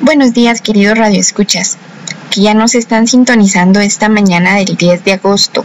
[0.00, 1.78] Buenos días, queridos radioescuchas,
[2.30, 5.64] que ya nos están sintonizando esta mañana del 10 de agosto.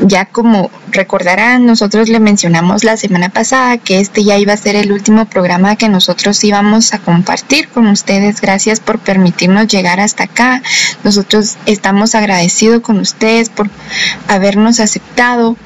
[0.00, 4.76] Ya como recordarán, nosotros le mencionamos la semana pasada que este ya iba a ser
[4.76, 8.40] el último programa que nosotros íbamos a compartir con ustedes.
[8.40, 10.62] Gracias por permitirnos llegar hasta acá.
[11.02, 13.68] Nosotros estamos agradecidos con ustedes por
[14.28, 15.56] habernos aceptado.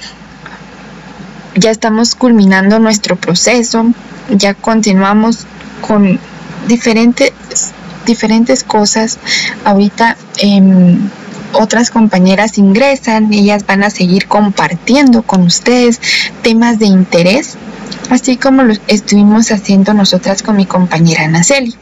[1.57, 3.93] Ya estamos culminando nuestro proceso.
[4.31, 5.47] Ya continuamos
[5.83, 6.19] con
[6.69, 7.33] diferentes,
[8.07, 9.19] diferentes cosas.
[9.65, 10.99] Ahorita em,
[11.53, 16.01] otras compañeras ingresan, ellas van a seguir compartiendo con ustedes
[16.43, 17.57] temas de interés,
[18.11, 21.75] así como lo estuvimos haciendo nosotras con mi compañera Naceli.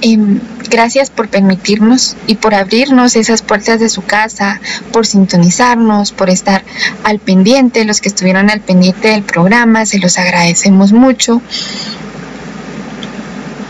[0.00, 0.38] Em,
[0.70, 4.60] gracias por permitirnos y por abrirnos esas puertas de su casa,
[4.92, 6.62] por sintonizarnos, por estar
[7.02, 11.42] al pendiente, los que estuvieron al pendiente del programa, se los agradecemos mucho.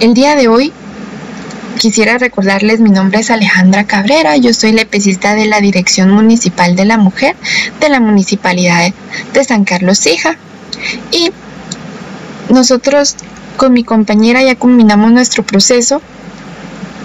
[0.01, 0.73] El día de hoy
[1.81, 6.85] quisiera recordarles, mi nombre es Alejandra Cabrera, yo soy lepecista de la Dirección Municipal de
[6.85, 7.35] la Mujer
[7.81, 8.93] de la Municipalidad
[9.33, 10.37] de San Carlos Hija.
[11.11, 11.33] Y
[12.49, 13.17] nosotros
[13.57, 16.01] con mi compañera ya culminamos nuestro proceso.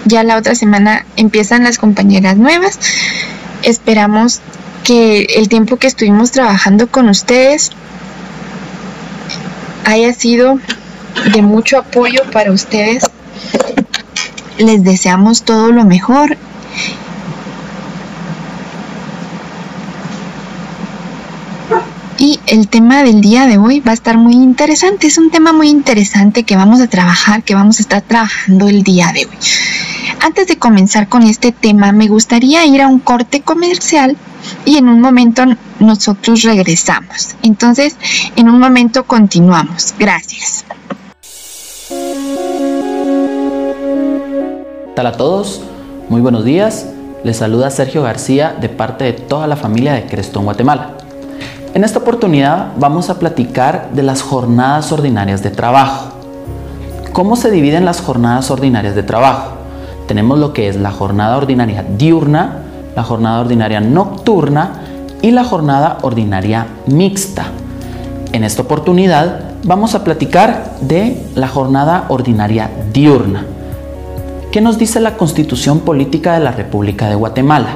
[0.04, 2.78] Ya la otra semana empiezan las compañeras nuevas.
[3.62, 4.40] Esperamos
[4.84, 7.72] que el tiempo que estuvimos trabajando con ustedes
[9.84, 10.60] haya sido
[11.32, 13.04] de mucho apoyo para ustedes.
[14.58, 16.36] Les deseamos todo lo mejor.
[22.16, 25.08] Y el tema del día de hoy va a estar muy interesante.
[25.08, 28.82] Es un tema muy interesante que vamos a trabajar, que vamos a estar trabajando el
[28.82, 29.36] día de hoy.
[30.20, 34.16] Antes de comenzar con este tema, me gustaría ir a un corte comercial
[34.64, 35.44] y en un momento
[35.80, 37.34] nosotros regresamos.
[37.42, 37.96] Entonces,
[38.36, 39.94] en un momento continuamos.
[39.98, 40.64] Gracias.
[44.96, 45.60] Hola a todos?
[46.08, 46.86] Muy buenos días.
[47.24, 50.90] Les saluda Sergio García de parte de toda la familia de Crestón, Guatemala.
[51.74, 56.12] En esta oportunidad vamos a platicar de las jornadas ordinarias de trabajo.
[57.12, 59.54] ¿Cómo se dividen las jornadas ordinarias de trabajo?
[60.06, 62.58] Tenemos lo que es la jornada ordinaria diurna,
[62.94, 64.74] la jornada ordinaria nocturna
[65.22, 67.46] y la jornada ordinaria mixta.
[68.32, 73.44] En esta oportunidad vamos a platicar de la jornada ordinaria diurna.
[74.54, 77.70] ¿Qué nos dice la Constitución Política de la República de Guatemala?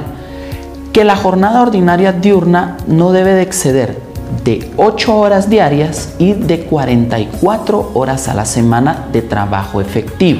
[0.93, 4.01] Que la jornada ordinaria diurna no debe de exceder
[4.45, 10.39] de 8 horas diarias y de 44 horas a la semana de trabajo efectivo.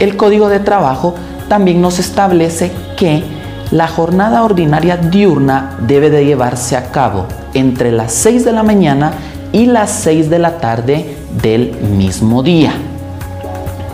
[0.00, 1.14] El Código de Trabajo
[1.48, 3.22] también nos establece que
[3.70, 9.12] la jornada ordinaria diurna debe de llevarse a cabo entre las 6 de la mañana
[9.52, 12.72] y las 6 de la tarde del mismo día.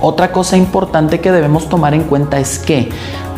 [0.06, 2.90] Otra cosa importante que debemos tomar en cuenta es que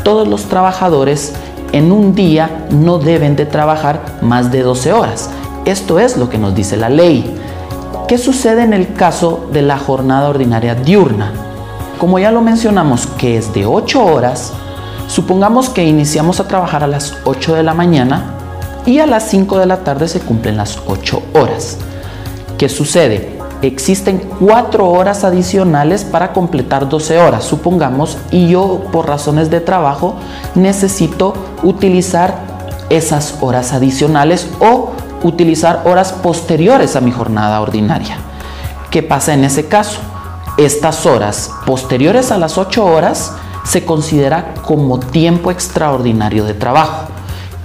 [0.03, 1.33] todos los trabajadores
[1.71, 5.31] en un día no deben de trabajar más de 12 horas.
[5.65, 7.33] Esto es lo que nos dice la ley.
[8.09, 11.31] ¿Qué sucede en el caso de la jornada ordinaria diurna?
[12.01, 14.53] Como ya lo mencionamos que es de 8 horas,
[15.07, 18.35] supongamos que iniciamos a trabajar a las 8 de la mañana
[18.85, 21.79] y a las 5 de la tarde se cumplen las 8 horas.
[22.59, 23.39] ¿Qué sucede?
[23.63, 30.17] Existen cuatro horas adicionales para completar 12 horas, supongamos, y yo por razones de trabajo
[30.55, 32.35] necesito utilizar
[32.91, 38.19] esas horas adicionales o utilizar horas posteriores a mi jornada ordinaria.
[38.91, 40.01] ¿Qué pasa en ese caso?
[40.59, 43.33] Estas horas posteriores a las 8 horas
[43.65, 47.09] se considera como tiempo extraordinario de trabajo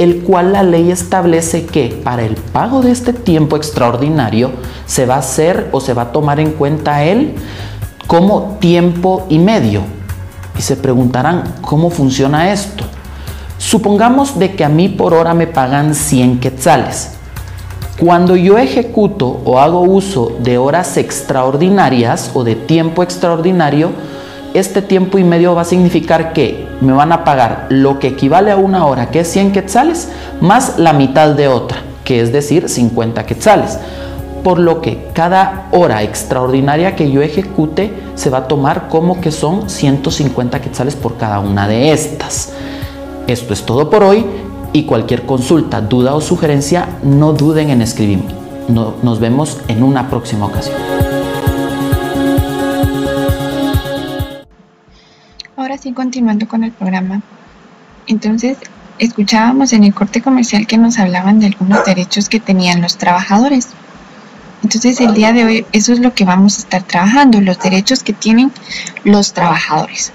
[0.01, 4.51] el cual la ley establece que para el pago de este tiempo extraordinario
[4.87, 7.35] se va a hacer o se va a tomar en cuenta él
[8.07, 9.83] como tiempo y medio.
[10.57, 12.83] Y se preguntarán, ¿cómo funciona esto?
[13.59, 17.11] Supongamos de que a mí por hora me pagan 100 quetzales.
[17.99, 23.91] Cuando yo ejecuto o hago uso de horas extraordinarias o de tiempo extraordinario,
[24.53, 28.51] este tiempo y medio va a significar que me van a pagar lo que equivale
[28.51, 30.09] a una hora, que es 100 quetzales,
[30.41, 33.77] más la mitad de otra, que es decir, 50 quetzales.
[34.43, 39.31] Por lo que cada hora extraordinaria que yo ejecute se va a tomar como que
[39.31, 42.51] son 150 quetzales por cada una de estas.
[43.27, 44.25] Esto es todo por hoy
[44.73, 48.33] y cualquier consulta, duda o sugerencia, no duden en escribirme.
[48.67, 51.10] nos vemos en una próxima ocasión.
[55.81, 57.23] Así continuando con el programa.
[58.05, 58.55] Entonces,
[58.99, 63.69] escuchábamos en el corte comercial que nos hablaban de algunos derechos que tenían los trabajadores.
[64.61, 68.03] Entonces el día de hoy eso es lo que vamos a estar trabajando, los derechos
[68.03, 68.51] que tienen
[69.03, 70.11] los trabajadores.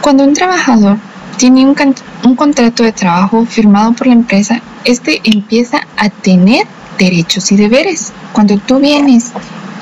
[0.00, 0.96] Cuando un trabajador
[1.36, 1.76] tiene un,
[2.24, 6.66] un contrato de trabajo firmado por la empresa, este empieza a tener
[6.98, 8.10] derechos y deberes.
[8.32, 9.32] Cuando tú vienes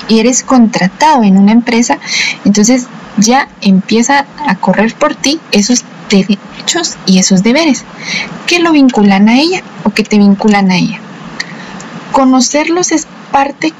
[0.09, 1.97] y eres contratado en una empresa,
[2.43, 7.83] entonces ya empieza a correr por ti esos derechos y esos deberes
[8.47, 10.99] que lo vinculan a ella o que te vinculan a ella.
[12.11, 13.73] Conocerlos es parte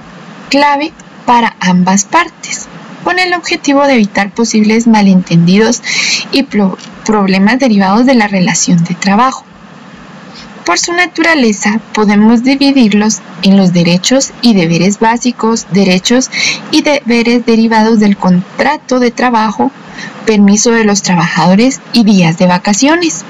[0.50, 0.94] clave
[1.26, 2.68] para ambas partes,
[3.04, 5.82] con el objetivo de evitar posibles malentendidos
[6.32, 6.44] y
[7.06, 9.46] problemas derivados de la relación de trabajo.
[10.72, 16.32] Por su naturaleza, podemos dividirlos en los derechos y deberes básicos, derechos
[16.72, 19.70] y deberes derivados del contrato de trabajo,
[20.26, 23.26] permiso de los trabajadores y días de vacaciones.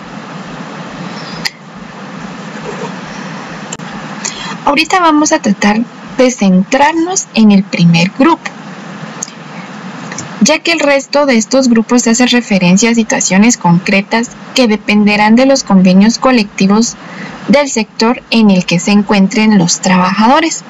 [4.63, 5.81] Ahorita vamos a tratar
[6.19, 8.51] de centrarnos en el primer grupo,
[10.41, 15.45] ya que el resto de estos grupos hace referencia a situaciones concretas que dependerán de
[15.45, 16.95] los convenios colectivos
[17.47, 20.63] del sector en el que se encuentren los trabajadores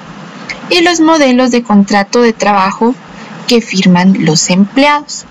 [0.69, 2.93] y los modelos de contrato de trabajo
[3.47, 5.25] que firman los empleados.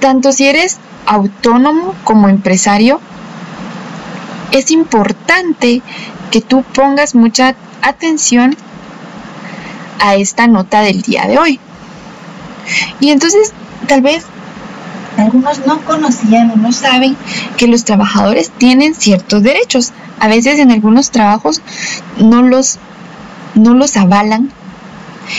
[0.00, 3.00] Tanto si eres autónomo como empresario,
[4.50, 5.80] es importante
[6.32, 8.56] que tú pongas mucha atención
[10.00, 11.60] a esta nota del día de hoy.
[13.00, 13.52] Y entonces,
[13.86, 14.24] tal vez
[15.16, 17.16] algunos no conocían o no saben
[17.56, 19.92] que los trabajadores tienen ciertos derechos.
[20.18, 21.60] A veces en algunos trabajos
[22.18, 22.78] no los,
[23.54, 24.50] no los avalan.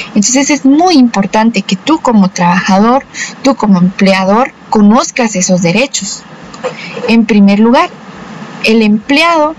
[0.09, 3.05] Entonces es muy importante que tú como trabajador,
[3.41, 6.23] tú como empleador, conozcas esos derechos.
[7.07, 7.89] En primer lugar,
[8.63, 9.55] el empleado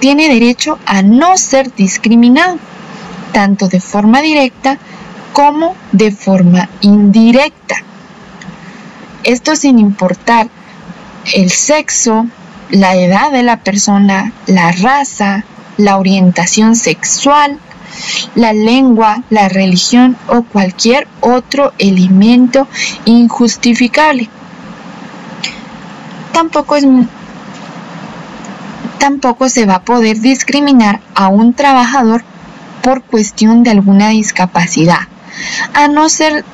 [0.00, 2.58] tiene derecho a no ser discriminado,
[3.32, 4.78] tanto de forma directa
[5.36, 7.76] como de forma indirecta.
[9.22, 10.48] Esto sin importar
[11.34, 12.26] el sexo,
[12.70, 15.44] la edad de la persona, la raza,
[15.76, 17.58] la orientación sexual,
[18.34, 22.66] la lengua, la religión o cualquier otro elemento
[23.04, 24.30] injustificable.
[26.32, 26.86] Tampoco, es,
[28.98, 32.24] tampoco se va a poder discriminar a un trabajador
[32.82, 35.00] por cuestión de alguna discapacidad,
[35.74, 36.44] a no ser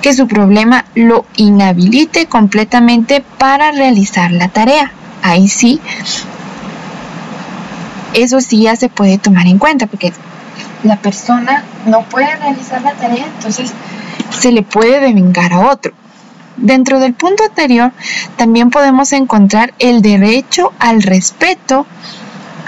[0.00, 4.92] que su problema lo inhabilite completamente para realizar la tarea.
[5.22, 5.80] Ahí sí,
[8.14, 10.12] eso sí ya se puede tomar en cuenta porque
[10.82, 13.72] la persona no puede realizar la tarea, entonces
[14.30, 15.92] se le puede devengar a otro.
[16.56, 17.92] Dentro del punto anterior
[18.36, 21.86] también podemos encontrar el derecho al respeto,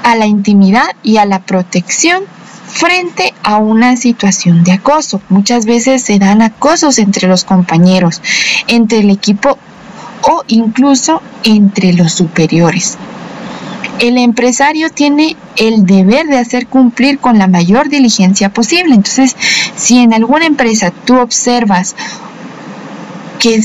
[0.03, 2.25] a la intimidad y a la protección
[2.73, 5.21] frente a una situación de acoso.
[5.29, 8.23] Muchas veces se dan acosos entre los compañeros,
[8.67, 9.59] entre el equipo
[10.23, 12.97] o incluso entre los superiores.
[14.01, 18.95] El empresario tiene el deber de hacer cumplir con la mayor diligencia posible.
[18.95, 19.37] Entonces,
[19.77, 21.95] si en alguna empresa tú observas
[23.39, 23.63] que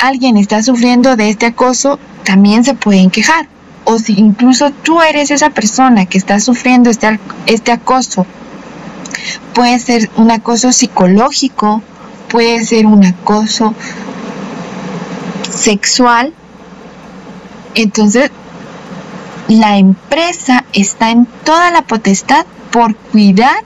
[0.00, 3.48] alguien está sufriendo de este acoso, también se pueden quejar
[3.84, 8.26] o si incluso tú eres esa persona que está sufriendo este, este acoso,
[9.54, 11.82] puede ser un acoso psicológico,
[12.28, 13.74] puede ser un acoso
[15.50, 16.32] sexual,
[17.74, 18.30] entonces
[19.48, 23.64] la empresa está en toda la potestad por cuidar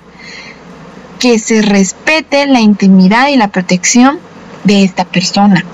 [1.19, 4.19] que se respete la intimidad y la protección
[4.65, 5.65] de esta persona.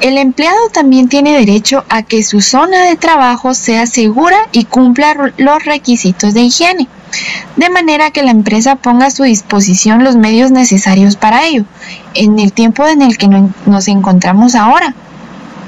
[0.00, 5.32] El empleado también tiene derecho a que su zona de trabajo sea segura y cumpla
[5.38, 6.86] los requisitos de higiene,
[7.56, 11.64] de manera que la empresa ponga a su disposición los medios necesarios para ello,
[12.14, 13.28] en el tiempo en el que
[13.64, 14.94] nos encontramos ahora.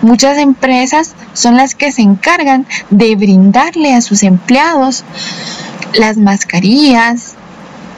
[0.02, 5.04] Muchas empresas son las que se encargan de brindarle a sus empleados
[5.94, 7.34] las mascarillas,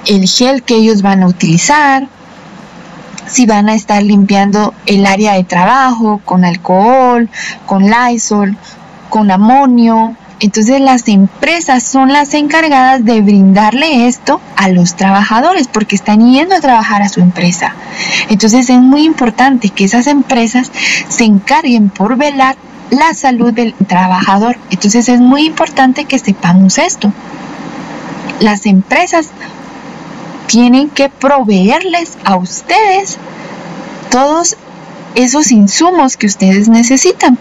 [0.07, 2.09] el gel que ellos van a utilizar,
[3.27, 7.29] si van a estar limpiando el área de trabajo con alcohol,
[7.67, 8.57] con Lysol,
[9.09, 10.17] con amonio.
[10.41, 16.55] Entonces las empresas son las encargadas de brindarle esto a los trabajadores porque están yendo
[16.55, 17.75] a trabajar a su empresa.
[18.31, 20.71] Entonces es muy importante que esas empresas
[21.09, 22.57] se encarguen por velar
[22.91, 24.57] la salud del trabajador.
[24.71, 27.13] Entonces es muy importante que sepamos esto.
[28.41, 29.29] Las empresas
[30.51, 33.19] tienen que proveerles a ustedes
[34.11, 34.57] todos
[35.15, 37.39] esos insumos que ustedes necesitan.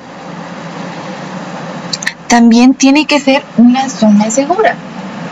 [2.28, 4.76] también tiene que ser una zona segura.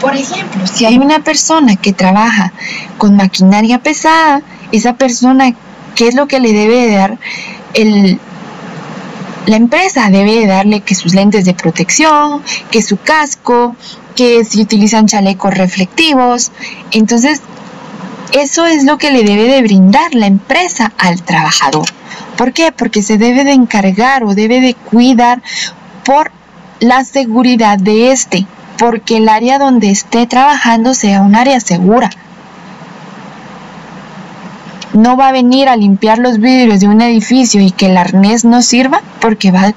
[0.01, 2.51] Por ejemplo, si hay una persona que trabaja
[2.97, 4.41] con maquinaria pesada,
[4.71, 5.53] esa persona,
[5.93, 7.19] ¿qué es lo que le debe dar
[7.75, 8.19] el,
[9.45, 10.09] la empresa?
[10.09, 12.41] Debe darle que sus lentes de protección,
[12.71, 13.75] que su casco,
[14.15, 16.51] que si utilizan chalecos reflectivos.
[16.91, 17.41] Entonces,
[18.33, 21.87] eso es lo que le debe de brindar la empresa al trabajador.
[22.37, 22.71] ¿Por qué?
[22.71, 25.41] Porque se debe de encargar o debe de cuidar
[26.03, 26.31] por
[26.79, 28.45] la seguridad de este,
[28.77, 32.09] porque el área donde esté trabajando sea un área segura.
[34.93, 38.45] No va a venir a limpiar los vidrios de un edificio y que el arnés
[38.45, 39.73] no sirva porque va,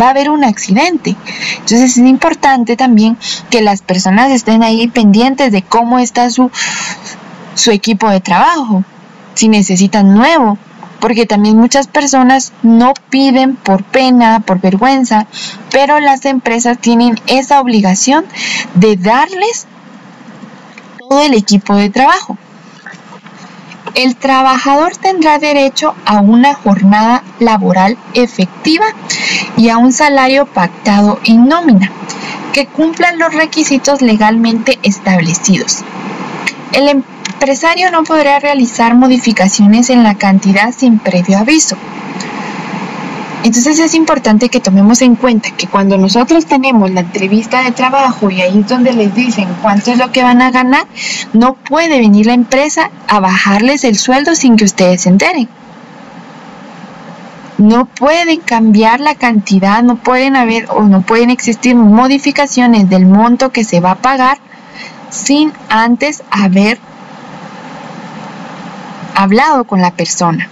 [0.00, 1.16] va a haber un accidente.
[1.54, 3.16] Entonces es importante también
[3.50, 6.50] que las personas estén ahí pendientes de cómo está su,
[7.54, 8.84] su equipo de trabajo,
[9.34, 10.58] si necesitan nuevo,
[11.00, 15.26] porque también muchas personas no piden por pena, por vergüenza,
[15.70, 18.24] pero las empresas tienen esa obligación
[18.74, 19.66] de darles
[20.98, 22.38] todo el equipo de trabajo.
[23.94, 28.86] El trabajador tendrá derecho a una jornada laboral efectiva
[29.56, 31.90] y a un salario pactado en nómina
[32.52, 35.84] que cumplan los requisitos legalmente establecidos.
[36.72, 37.02] El, em-
[37.42, 41.76] empresario no podrá realizar modificaciones en la cantidad sin previo aviso.
[43.42, 48.30] Entonces es importante que tomemos en cuenta que cuando nosotros tenemos la entrevista de trabajo
[48.30, 50.86] y ahí es donde les dicen cuánto es lo que van a ganar,
[51.32, 55.48] no puede venir la empresa a bajarles el sueldo sin que ustedes se enteren.
[57.58, 63.50] No pueden cambiar la cantidad, no pueden haber o no pueden existir modificaciones del monto
[63.50, 64.38] que se va a pagar
[65.10, 66.78] sin antes haber
[69.14, 70.48] hablado con la persona.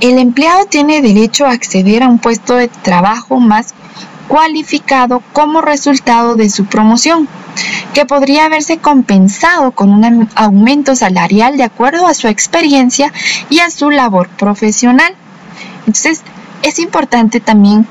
[0.00, 3.74] El empleado tiene derecho a acceder a un puesto de trabajo más
[4.26, 7.28] cualificado como resultado de su promoción,
[7.94, 13.12] que podría haberse compensado con un aumento salarial de acuerdo a su experiencia
[13.50, 15.14] y a su labor profesional.
[15.86, 16.22] Entonces,
[16.62, 17.86] es importante también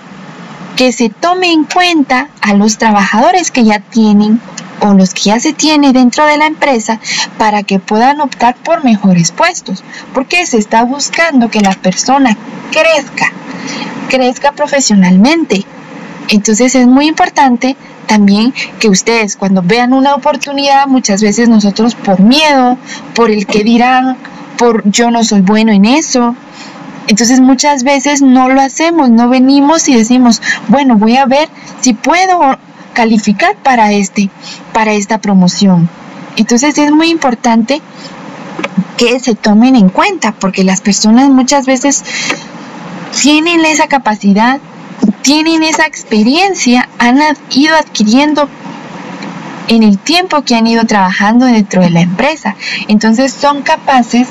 [0.81, 4.41] que se tome en cuenta a los trabajadores que ya tienen
[4.79, 7.00] o los que ya se tiene dentro de la empresa
[7.38, 12.35] para que puedan optar por mejores puestos, porque se está buscando que la persona
[12.71, 13.31] crezca,
[14.09, 15.67] crezca profesionalmente.
[16.29, 22.21] Entonces es muy importante también que ustedes cuando vean una oportunidad, muchas veces nosotros por
[22.21, 22.79] miedo,
[23.13, 24.17] por el que dirán,
[24.57, 26.35] por yo no soy bueno en eso,
[27.08, 31.50] entonces muchas veces no lo hacemos, no venimos y decimos, bueno, voy a ver
[31.81, 32.58] si puedo
[32.93, 34.29] calificar para este,
[34.74, 35.89] para esta promoción.
[36.36, 37.81] Entonces es muy importante
[38.98, 42.03] que se tomen en cuenta, porque las personas muchas veces
[43.22, 44.60] tienen esa capacidad,
[45.22, 48.48] tienen esa experiencia, han ido adquiriendo
[49.67, 52.55] en el tiempo que han ido trabajando dentro de la empresa.
[52.88, 54.27] Entonces son capaces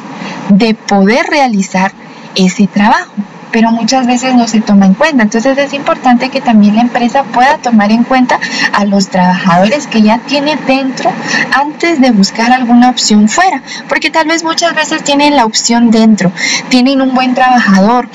[0.50, 1.92] de poder realizar
[2.34, 3.12] ese trabajo
[3.50, 5.24] pero muchas veces no se toma en cuenta.
[5.24, 8.38] Entonces es importante que también la empresa pueda tomar en cuenta
[8.72, 11.12] a los trabajadores que ya tiene dentro
[11.52, 16.32] antes de buscar alguna opción fuera, porque tal vez muchas veces tienen la opción dentro,
[16.68, 18.08] tienen un buen trabajador,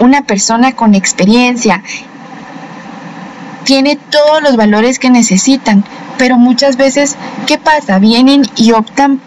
[0.00, 1.82] una persona con experiencia,
[3.64, 5.84] tiene todos los valores que necesitan,
[6.18, 7.98] pero muchas veces, ¿qué pasa?
[7.98, 9.20] Vienen y optan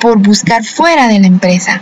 [0.00, 1.80] por buscar fuera de la empresa.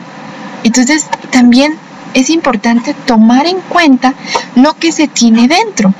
[0.64, 1.76] Entonces, también
[2.14, 4.14] es importante tomar en cuenta
[4.54, 5.92] lo que se tiene dentro.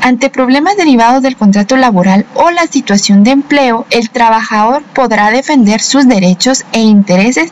[0.00, 5.80] Ante problemas derivados del contrato laboral o la situación de empleo, el trabajador podrá defender
[5.80, 7.50] sus derechos e intereses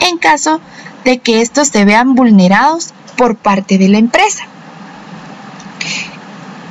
[0.00, 0.60] en caso
[1.04, 4.44] de que estos se vean vulnerados por parte de la empresa.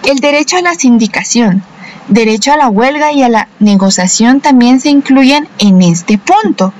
[0.04, 1.64] El derecho a la sindicación,
[2.08, 6.74] derecho a la huelga y a la negociación también se incluyen en este punto.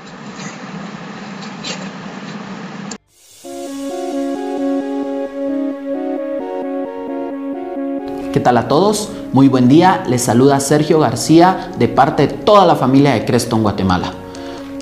[8.36, 9.08] ¿Qué tal a todos?
[9.32, 13.62] Muy buen día, les saluda Sergio García de parte de toda la familia de Creston,
[13.62, 14.12] Guatemala.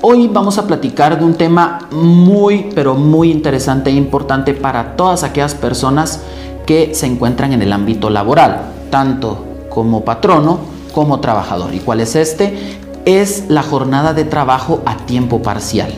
[0.02, 5.22] Hoy vamos a platicar de un tema muy, pero muy interesante e importante para todas
[5.22, 6.18] aquellas personas
[6.66, 10.58] que se encuentran en el ámbito laboral, tanto como patrono
[10.92, 11.74] como trabajador.
[11.74, 12.80] ¿Y cuál es este?
[13.04, 15.92] Es la jornada de trabajo a tiempo parcial.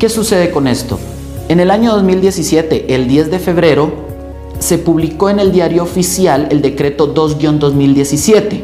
[0.00, 0.98] ¿Qué sucede con esto?
[1.48, 4.03] En el año 2017, el 10 de febrero,
[4.64, 8.62] se publicó en el diario oficial el decreto 2-2017.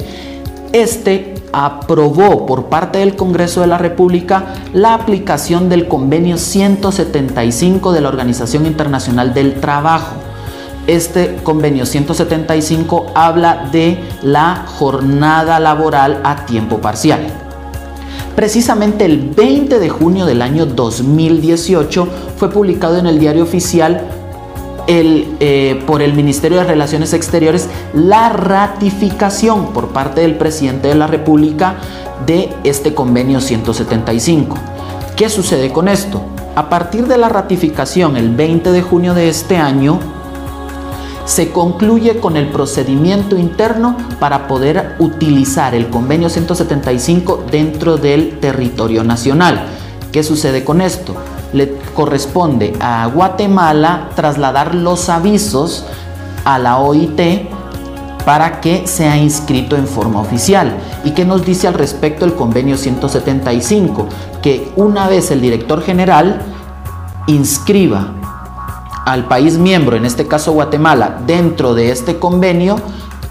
[0.72, 8.00] Este aprobó por parte del Congreso de la República la aplicación del convenio 175 de
[8.00, 10.16] la Organización Internacional del Trabajo.
[10.86, 17.20] este convenio 175 habla de la jornada laboral a tiempo parcial.
[18.34, 24.19] Precisamente el 20 de junio del año 2018 fue publicado en el diario oficial
[24.92, 31.06] eh, por el Ministerio de Relaciones Exteriores la ratificación por parte del presidente de la
[31.06, 31.76] República
[32.26, 34.56] de este convenio 175.
[35.14, 36.22] ¿Qué sucede con esto?
[36.56, 40.00] A partir de la ratificación el 20 de junio de este año,
[41.24, 49.04] se concluye con el procedimiento interno para poder utilizar el convenio 175 dentro del territorio
[49.04, 49.66] nacional.
[50.10, 51.14] ¿Qué sucede con esto?
[51.52, 55.84] Le corresponde a Guatemala trasladar los avisos
[56.44, 57.48] a la OIT
[58.24, 60.76] para que sea inscrito en forma oficial.
[61.04, 64.06] ¿Y qué nos dice al respecto el convenio 175?
[64.42, 66.40] Que una vez el director general
[67.26, 68.12] inscriba
[69.06, 72.76] al país miembro, en este caso Guatemala, dentro de este convenio,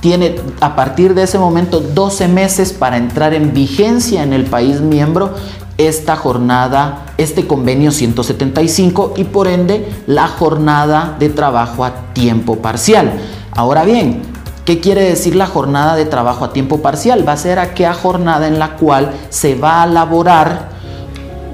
[0.01, 4.81] tiene a partir de ese momento 12 meses para entrar en vigencia en el país
[4.81, 5.33] miembro
[5.79, 13.13] esta jornada, este convenio 175 y por ende la jornada de trabajo a tiempo parcial.
[13.55, 14.21] Ahora bien,
[14.65, 17.25] ¿qué quiere decir la jornada de trabajo a tiempo parcial?
[17.27, 20.67] Va a ser aquella jornada en la cual se va a elaborar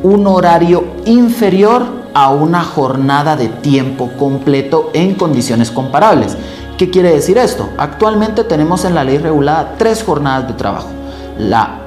[0.02, 6.36] un horario inferior a una jornada de tiempo completo en condiciones comparables.
[6.80, 7.70] ¿Qué quiere decir esto?
[7.78, 10.90] Actualmente tenemos en la ley regulada tres jornadas de trabajo.
[11.38, 11.85] La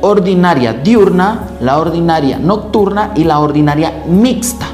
[0.00, 4.66] ordinaria diurna, la ordinaria nocturna y la ordinaria mixta.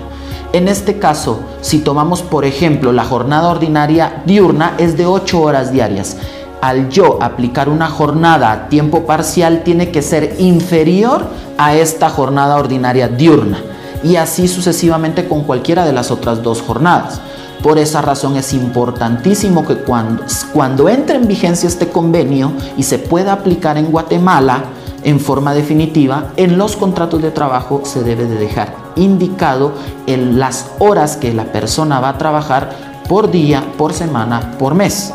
[0.53, 5.73] En este caso, si tomamos por ejemplo la jornada ordinaria diurna es de 8 horas
[5.73, 6.17] diarias.
[6.61, 11.27] Al yo aplicar una jornada a tiempo parcial tiene que ser inferior
[11.59, 13.59] a esta jornada ordinaria diurna
[14.03, 17.21] y así sucesivamente con cualquiera de las otras dos jornadas.
[17.63, 22.99] Por esa razón es importantísimo que cuando, cuando entre en vigencia este convenio y se
[22.99, 24.65] pueda aplicar en Guatemala
[25.05, 29.73] en forma definitiva, en los contratos de trabajo se debe de dejar indicado
[30.07, 35.13] en las horas que la persona va a trabajar por día, por semana, por mes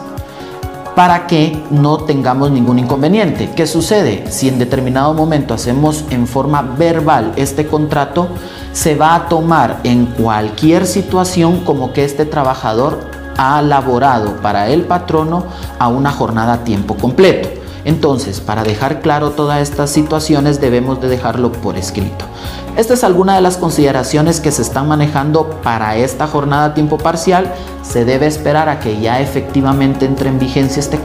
[0.99, 3.52] para que no tengamos ningún inconveniente.
[3.56, 4.30] ¿Qué sucede?
[4.30, 8.28] Si en determinado momento hacemos en forma verbal este contrato,
[8.73, 12.99] se va a tomar en cualquier situación como que este trabajador
[13.38, 15.45] ha laborado para el patrono
[15.80, 17.59] a una jornada a tiempo completo.
[17.89, 22.23] Entonces, para dejar claro todas estas situaciones debemos de dejarlo por escrito.
[22.78, 26.99] Esta es alguna de las consideraciones que se están manejando para esta jornada a tiempo
[26.99, 27.52] parcial.
[27.82, 30.99] Se debe esperar a que ya efectivamente entre en vigencia este,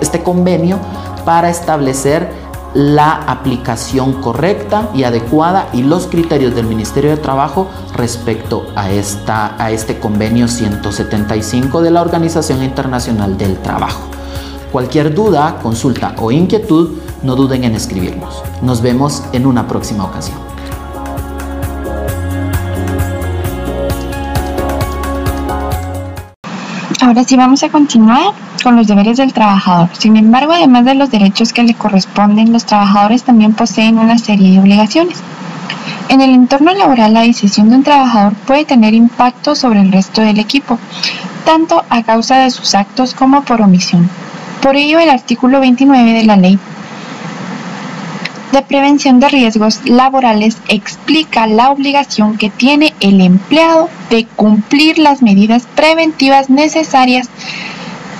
[0.00, 0.78] este convenio
[1.26, 2.30] para establecer
[2.72, 9.62] la aplicación correcta y adecuada y los criterios del Ministerio de Trabajo respecto a, esta,
[9.62, 14.15] a este convenio 175 de la Organización Internacional del Trabajo.
[14.76, 18.42] Cualquier duda, consulta o inquietud, no duden en escribirnos.
[18.60, 20.36] Nos vemos en una próxima ocasión.
[27.00, 29.88] Ahora sí vamos a continuar con los deberes del trabajador.
[29.98, 34.50] Sin embargo, además de los derechos que le corresponden, los trabajadores también poseen una serie
[34.50, 35.16] de obligaciones.
[36.10, 40.20] En el entorno laboral, la decisión de un trabajador puede tener impacto sobre el resto
[40.20, 40.78] del equipo,
[41.46, 44.10] tanto a causa de sus actos como por omisión.
[44.66, 46.58] Por ello, el artículo 29 de la ley
[48.50, 55.22] de prevención de riesgos laborales explica la obligación que tiene el empleado de cumplir las
[55.22, 57.28] medidas preventivas necesarias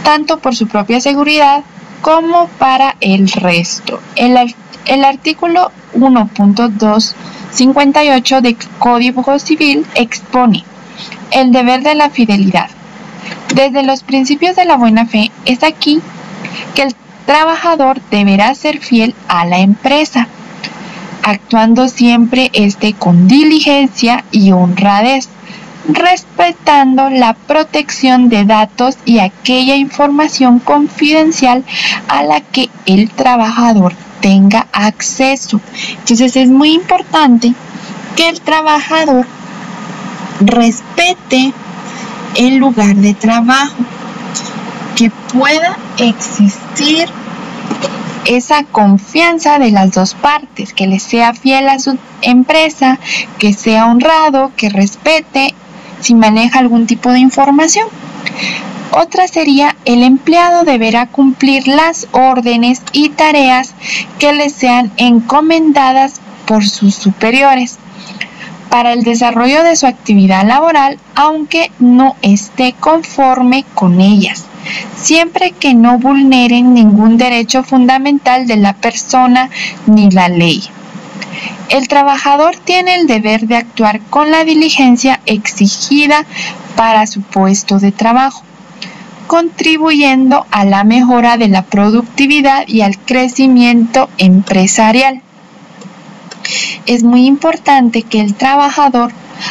[0.04, 1.64] tanto por su propia seguridad
[2.00, 3.98] como para el resto.
[4.14, 4.36] El,
[4.84, 10.62] el artículo 1.258 del Código Civil expone
[11.32, 12.70] el deber de la fidelidad.
[13.52, 16.00] Desde los principios de la buena fe es aquí
[16.74, 16.94] que el
[17.26, 20.28] trabajador deberá ser fiel a la empresa,
[21.22, 25.28] actuando siempre este con diligencia y honradez,
[25.88, 31.64] respetando la protección de datos y aquella información confidencial
[32.08, 35.60] a la que el trabajador tenga acceso.
[35.98, 37.54] Entonces es muy importante
[38.16, 39.26] que el trabajador
[40.40, 41.52] respete
[42.34, 43.76] el lugar de trabajo
[44.96, 47.08] que pueda existir
[48.24, 52.98] esa confianza de las dos partes, que le sea fiel a su empresa,
[53.38, 55.54] que sea honrado, que respete
[56.00, 57.86] si maneja algún tipo de información.
[58.90, 63.74] Otra sería el empleado deberá cumplir las órdenes y tareas
[64.18, 67.78] que le sean encomendadas por sus superiores
[68.70, 74.44] para el desarrollo de su actividad laboral aunque no esté conforme con ellas,
[74.96, 79.50] siempre que no vulneren ningún derecho fundamental de la persona
[79.86, 80.62] ni la ley.
[81.68, 86.24] El trabajador tiene el deber de actuar con la diligencia exigida
[86.76, 88.42] para su puesto de trabajo,
[89.26, 95.22] contribuyendo a la mejora de la productividad y al crecimiento empresarial.
[96.86, 99.10] Es muy importante que el trabajador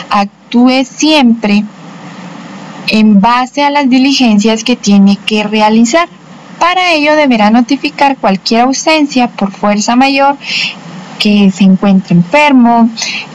[0.10, 1.65] actúe siempre
[2.89, 6.08] en base a las diligencias que tiene que realizar.
[6.60, 10.38] Para ello deberá notificar cualquier ausencia por fuerza mayor
[11.19, 12.89] que se encuentre enfermo,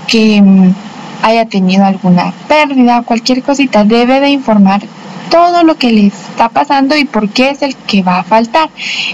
[0.07, 0.75] que mm,
[1.23, 4.83] haya tenido alguna pérdida, cualquier cosita, debe de informar
[5.31, 8.69] todo lo que le está pasando y por qué es el que va a faltar.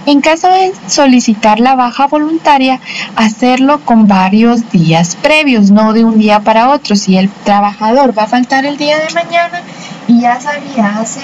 [0.07, 2.81] En caso de solicitar la baja voluntaria,
[3.14, 6.96] hacerlo con varios días previos, no de un día para otro.
[6.96, 9.62] Si el trabajador va a faltar el día de mañana
[10.09, 11.20] y ya sabía hace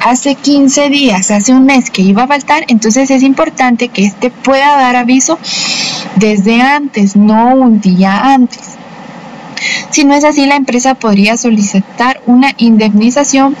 [0.00, 4.30] hace 15 días, hace un mes que iba a faltar, entonces es importante que éste
[4.30, 5.38] pueda dar aviso
[6.16, 8.60] desde antes, no un día antes.
[9.90, 13.56] Si no es así, la empresa podría solicitar una indemnización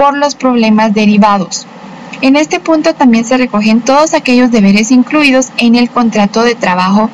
[0.00, 1.66] por los problemas derivados.
[2.22, 7.10] En este punto también se recogen todos aquellos deberes incluidos en el contrato de trabajo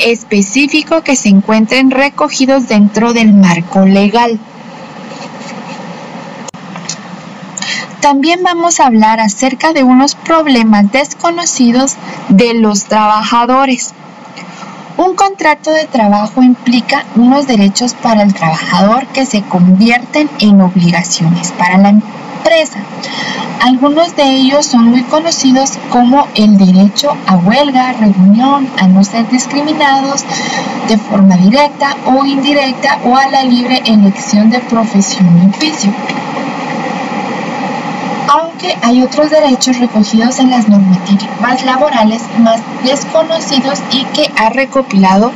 [0.00, 4.40] específico que se encuentren recogidos dentro del marco legal.
[8.00, 11.96] También vamos a hablar acerca de unos problemas desconocidos
[12.30, 13.92] de los trabajadores.
[14.96, 21.52] Un contrato de trabajo implica unos derechos para el trabajador que se convierten en obligaciones
[21.52, 22.21] para la empresa.
[23.60, 29.28] Algunos de ellos son muy conocidos como el derecho a huelga, reunión, a no ser
[29.30, 30.24] discriminados
[30.88, 35.92] de forma directa o indirecta o a la libre elección de profesión y oficio
[38.28, 45.32] aunque hay otros derechos recogidos en las normativas laborales más desconocidos y que ha recopilado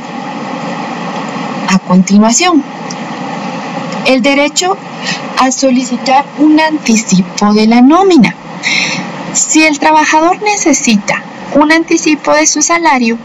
[1.69, 2.63] a continuación.
[4.05, 4.77] El derecho
[5.37, 8.35] a solicitar un anticipo de la nómina.
[9.33, 11.23] Si el trabajador necesita
[11.55, 13.17] un anticipo de su salario,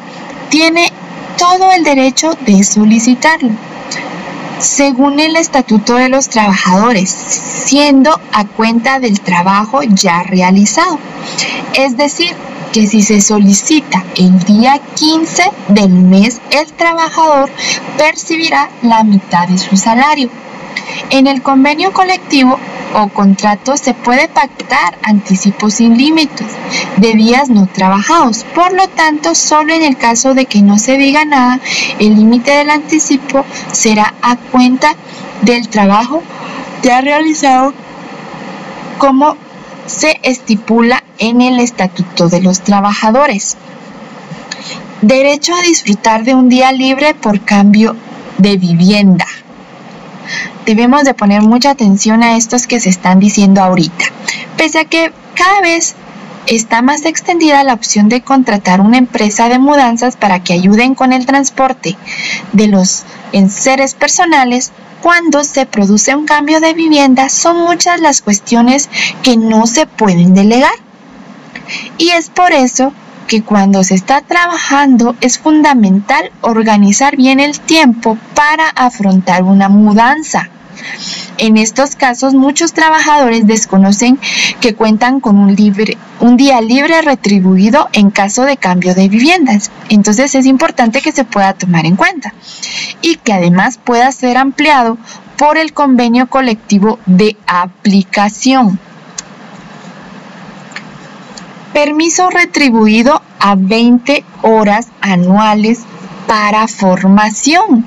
[0.50, 0.92] tiene
[1.38, 3.50] todo el derecho de solicitarlo
[4.62, 10.98] según el Estatuto de los Trabajadores, siendo a cuenta del trabajo ya realizado.
[11.74, 12.34] Es decir,
[12.72, 17.50] que si se solicita el día 15 del mes, el trabajador
[17.98, 20.30] percibirá la mitad de su salario.
[21.10, 22.58] En el convenio colectivo
[22.94, 26.46] o contrato se puede pactar anticipos sin límites
[26.96, 28.44] de días no trabajados.
[28.54, 31.60] Por lo tanto, solo en el caso de que no se diga nada,
[31.98, 34.94] el límite del anticipo será a cuenta
[35.42, 36.22] del trabajo
[36.82, 37.72] ya realizado
[38.98, 39.36] como
[39.86, 43.56] se estipula en el Estatuto de los Trabajadores.
[45.00, 47.96] Derecho a disfrutar de un día libre por cambio
[48.38, 49.26] de vivienda
[50.66, 54.04] debemos de poner mucha atención a estos que se están diciendo ahorita.
[54.56, 55.94] Pese a que cada vez
[56.46, 61.12] está más extendida la opción de contratar una empresa de mudanzas para que ayuden con
[61.12, 61.96] el transporte
[62.52, 68.88] de los enseres personales, cuando se produce un cambio de vivienda son muchas las cuestiones
[69.22, 70.74] que no se pueden delegar.
[71.98, 72.92] Y es por eso
[73.26, 80.48] que cuando se está trabajando es fundamental organizar bien el tiempo para afrontar una mudanza.
[81.38, 84.18] En estos casos, muchos trabajadores desconocen
[84.60, 85.56] que cuentan con un,
[86.20, 89.70] un día libre retribuido en caso de cambio de viviendas.
[89.88, 92.34] Entonces es importante que se pueda tomar en cuenta
[93.00, 94.98] y que además pueda ser ampliado
[95.36, 98.78] por el convenio colectivo de aplicación.
[101.72, 105.80] Permiso retribuido a 20 horas anuales
[106.26, 107.86] para formación.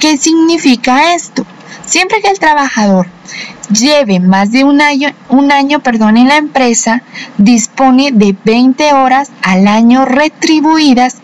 [0.00, 1.46] ¿Qué significa esto?
[1.86, 3.06] Siempre que el trabajador
[3.70, 7.02] lleve más de un año, un año perdón, en la empresa,
[7.38, 11.16] dispone de 20 horas al año retribuidas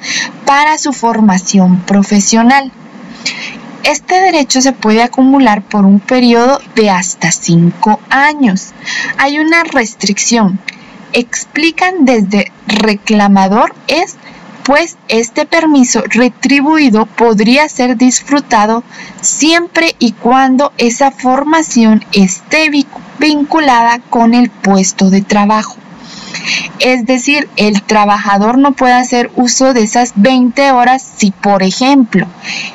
[0.46, 2.70] para su formación profesional.
[3.82, 8.68] Este derecho se puede acumular por un periodo de hasta 5 años.
[9.18, 10.60] Hay una restricción
[11.12, 14.16] explican desde reclamador es
[14.64, 18.84] pues este permiso retribuido podría ser disfrutado
[19.20, 22.70] siempre y cuando esa formación esté
[23.18, 25.76] vinculada con el puesto de trabajo.
[26.78, 32.26] Es decir, el trabajador no puede hacer uso de esas 20 horas si, por ejemplo,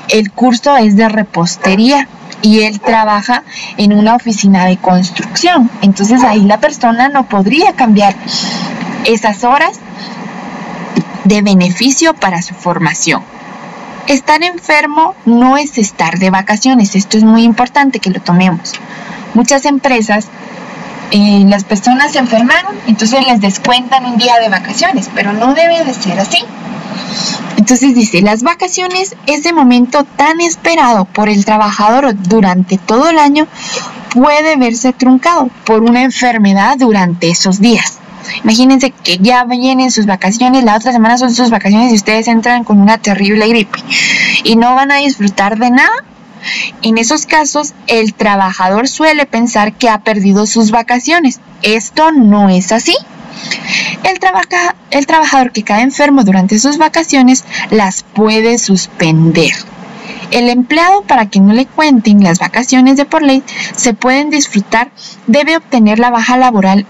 [0.10, 2.08] el curso es de repostería
[2.46, 3.44] y él trabaja
[3.78, 5.72] en una oficina de construcción.
[5.82, 8.16] Entonces ahí la persona no podría cambiar
[9.04, 9.80] esas horas
[11.24, 13.24] de beneficio para su formación.
[14.06, 18.74] Estar enfermo no es estar de vacaciones, esto es muy importante que lo tomemos.
[19.34, 20.28] Muchas empresas,
[21.10, 25.84] eh, las personas se enfermaron, entonces les descuentan un día de vacaciones, pero no debe
[25.84, 26.46] de ser así.
[27.58, 33.48] Entonces dice, las vacaciones, ese momento tan esperado por el trabajador durante todo el año,
[34.12, 38.00] puede verse truncado por una enfermedad durante esos días.
[38.44, 42.64] Imagínense que ya vienen sus vacaciones, la otra semana son sus vacaciones y ustedes entran
[42.64, 43.80] con una terrible gripe
[44.44, 45.94] y no van a disfrutar de nada.
[46.82, 51.40] En esos casos, el trabajador suele pensar que ha perdido sus vacaciones.
[51.64, 52.96] Esto no es así.
[54.92, 59.52] El, trabajador que cae enfermo durante sus vacaciones las puede suspender.
[60.32, 63.44] El empleado, para que no le cuenten las vacaciones de por ley,
[63.76, 64.92] se pueden disfrutar,
[65.28, 66.86] debe obtener la baja laboral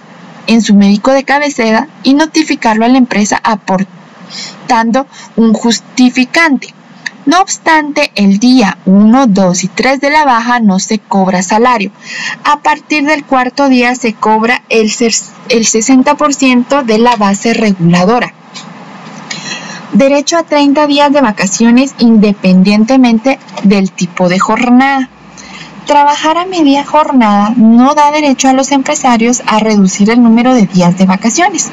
[0.47, 6.73] en su médico de cabecera y notificarlo a la empresa aportando un justificante.
[7.25, 11.91] No obstante, el día 1, 2 y 3 de la baja no se cobra salario.
[12.43, 14.91] A partir del cuarto día se cobra el,
[15.49, 18.31] el 60% de la base reguladora.
[19.91, 25.09] Derecho a 30 días de vacaciones independientemente del tipo de jornada.
[25.88, 30.67] Trabajar a media jornada no da derecho a los empresarios a reducir el número de
[30.67, 31.71] días de vacaciones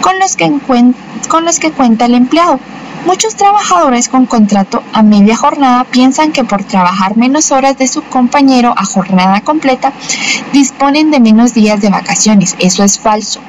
[0.00, 0.52] con los que,
[1.28, 2.58] con los que cuenta el empleado.
[3.06, 8.02] Muchos trabajadores con contrato a media jornada piensan que por trabajar menos horas de su
[8.02, 9.92] compañero a jornada completa
[10.52, 12.56] disponen de menos días de vacaciones.
[12.58, 13.40] Eso es falso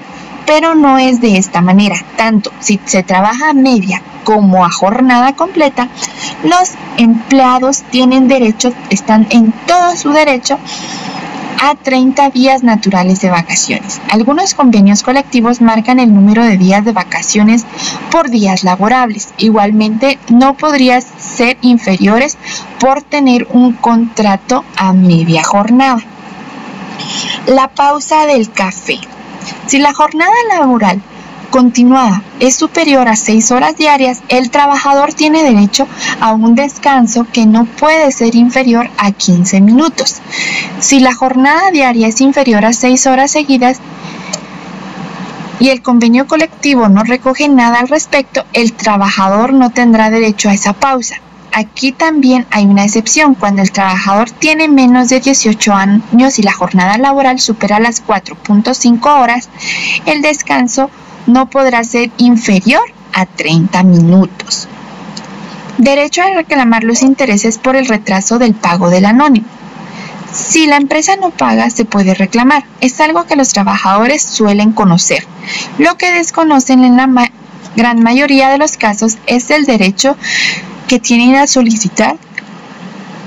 [0.49, 1.95] pero no es de esta manera.
[2.17, 5.89] Tanto si se trabaja a media como a jornada completa,
[6.43, 10.57] los empleados tienen derecho, están en todo su derecho
[11.61, 14.01] a 30 días naturales de vacaciones.
[14.09, 17.65] Algunos convenios colectivos marcan el número de días de vacaciones
[18.11, 19.33] por días laborables.
[19.37, 22.37] Igualmente, no podrían ser inferiores
[22.79, 26.03] por tener un contrato a media jornada.
[27.47, 28.99] La pausa del café.
[29.67, 31.01] Si la jornada laboral
[31.49, 35.87] continuada es superior a 6 horas diarias, el trabajador tiene derecho
[36.19, 40.17] a un descanso que no puede ser inferior a 15 minutos.
[40.79, 43.79] Si la jornada diaria es inferior a 6 horas seguidas,
[45.59, 50.53] y el convenio colectivo no recoge nada al respecto, el trabajador no tendrá derecho a
[50.53, 51.15] esa pausa.
[51.51, 53.33] Aquí también hay una excepción.
[53.33, 59.21] Cuando el trabajador tiene menos de 18 años y la jornada laboral supera las 4.5
[59.21, 59.49] horas,
[60.05, 60.89] el descanso
[61.29, 64.67] no podrá ser inferior a 30 minutos.
[65.77, 69.47] Derecho a reclamar los intereses por el retraso del pago del anónimo.
[70.33, 72.65] Si la empresa no paga, se puede reclamar.
[72.81, 75.25] Es algo que los trabajadores suelen conocer.
[75.77, 77.31] Lo que desconocen en la
[77.75, 80.17] gran mayoría de los casos es el derecho
[80.87, 82.17] que tienen a solicitar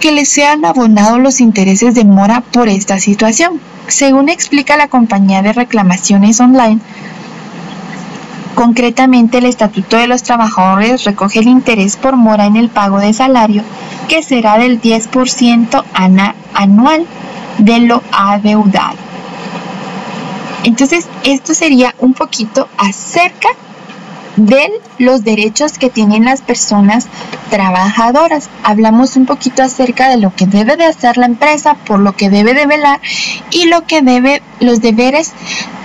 [0.00, 3.60] que les sean abonados los intereses de mora por esta situación.
[3.86, 6.80] Según explica la compañía de reclamaciones online,
[8.54, 13.12] concretamente el Estatuto de los Trabajadores recoge el interés por mora en el pago de
[13.12, 13.62] salario,
[14.08, 15.84] que será del 10%
[16.54, 17.06] anual
[17.58, 18.96] de lo adeudado.
[20.64, 23.48] Entonces, esto sería un poquito acerca
[24.36, 27.06] de los derechos que tienen las personas
[27.50, 28.48] trabajadoras.
[28.62, 32.30] Hablamos un poquito acerca de lo que debe de hacer la empresa, por lo que
[32.30, 33.00] debe de velar
[33.50, 35.32] y lo que debe, los deberes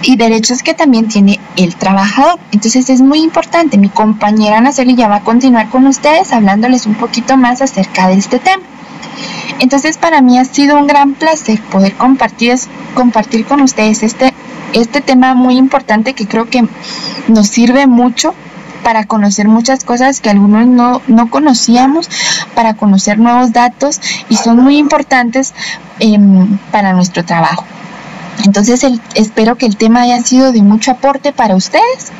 [0.02, 2.40] y derechos que también tiene el trabajador.
[2.52, 3.78] Entonces es muy importante.
[3.78, 8.16] Mi compañera Naceli ya va a continuar con ustedes hablándoles un poquito más acerca de
[8.16, 8.64] este tema.
[9.60, 12.56] Entonces para mí ha sido un gran placer poder compartir,
[12.94, 14.34] compartir con ustedes este
[14.74, 16.68] este tema muy importante que creo que
[17.28, 18.34] nos sirve mucho
[18.84, 22.10] para conocer muchas cosas que algunos no, conocíamos,
[22.56, 24.00] para conocer nuevos datos
[24.30, 25.54] y son muy importantes
[26.00, 27.66] em, para nuestro trabajo.
[28.46, 32.12] Entonces espero que el tema haya sido de mucho aporte para ustedes.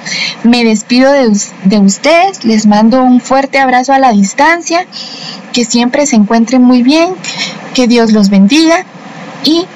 [0.44, 1.32] Me despido de,
[1.66, 4.86] de, ustedes, les mando un fuerte abrazo a la distancia,
[5.54, 7.12] que siempre se encuentren muy bien,
[7.74, 8.84] que Dios los bendiga
[9.44, 9.68] y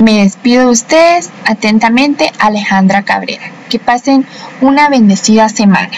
[0.00, 3.50] me despido de ustedes atentamente, Alejandra Cabrera.
[3.68, 4.26] Que pasen
[4.60, 5.90] una bendecida semana.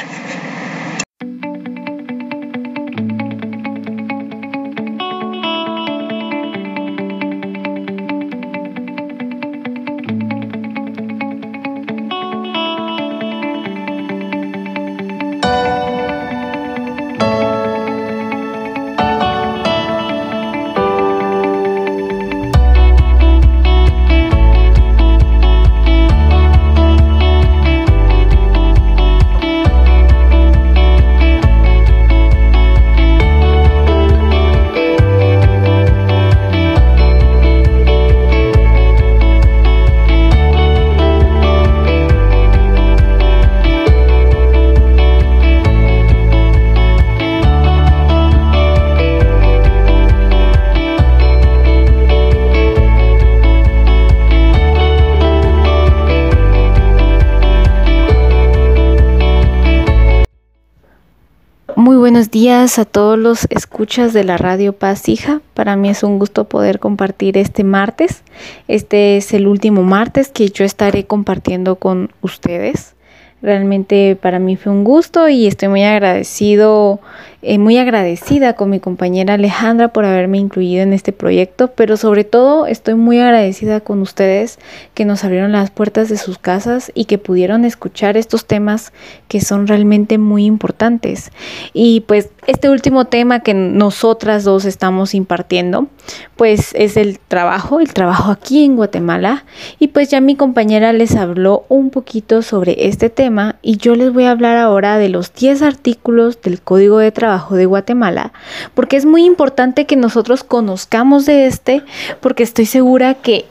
[62.23, 65.41] Días a todos los escuchas de la radio Paz Hija.
[65.53, 68.23] Para mí es un gusto poder compartir este martes.
[68.69, 72.95] Este es el último martes que yo estaré compartiendo con ustedes.
[73.43, 77.01] Realmente para mí fue un gusto y estoy muy agradecido
[77.47, 82.25] eh, muy agradecida con mi compañera Alejandra por haberme incluido en este proyecto, pero sobre
[82.25, 84.59] todo estoy muy agradecida con ustedes
[84.95, 88.95] que nos abrieron las puertas de sus casas y que pudieron escuchar estos temas
[89.29, 91.33] que son realmente muy importantes.
[91.75, 95.89] Y pues este último tema que nosotras dos estamos impartiendo,
[96.37, 99.45] pues es el trabajo, el trabajo aquí en Guatemala.
[99.79, 104.13] Y pues ya mi compañera les habló un poquito sobre este tema y yo les
[104.15, 108.33] voy a hablar ahora de los 10 artículos del Código de Trabajo de Guatemala,
[108.75, 111.83] porque es muy importante que nosotros conozcamos de este,
[112.21, 113.47] porque estoy segura que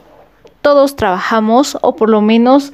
[0.62, 2.72] todos trabajamos o por lo menos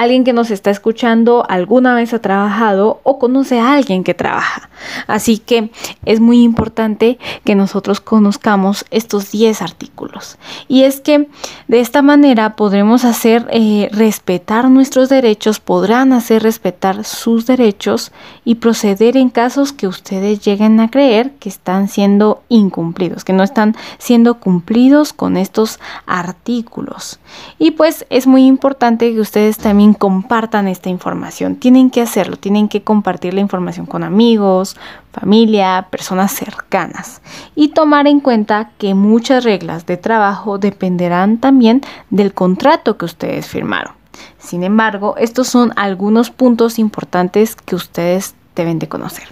[0.00, 4.68] alguien que nos está escuchando alguna vez ha trabajado o conoce a alguien que trabaja.
[5.06, 5.70] Así que
[6.04, 10.38] es muy importante que nosotros conozcamos estos 10 artículos.
[10.68, 11.28] Y es que
[11.68, 18.12] de esta manera podremos hacer eh, respetar nuestros derechos, podrán hacer respetar sus derechos
[18.44, 23.42] y proceder en casos que ustedes lleguen a creer que están siendo incumplidos, que no
[23.42, 27.18] están siendo cumplidos con estos artículos.
[27.58, 31.56] Y pues es muy importante que ustedes también compartan esta información.
[31.56, 34.76] Tienen que hacerlo, tienen que compartir la información con amigos,
[35.12, 37.20] familia, personas cercanas
[37.54, 43.46] y tomar en cuenta que muchas reglas de trabajo dependerán también del contrato que ustedes
[43.46, 43.94] firmaron.
[44.38, 49.28] Sin embargo, estos son algunos puntos importantes que ustedes deben de conocer.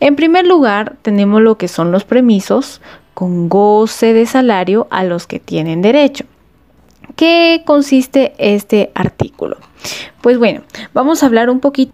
[0.00, 2.80] En primer lugar, tenemos lo que son los permisos
[3.14, 6.24] con goce de salario a los que tienen derecho.
[7.18, 9.56] ¿Qué consiste este artículo?
[10.20, 10.62] Pues bueno,
[10.94, 11.92] vamos a hablar un poquito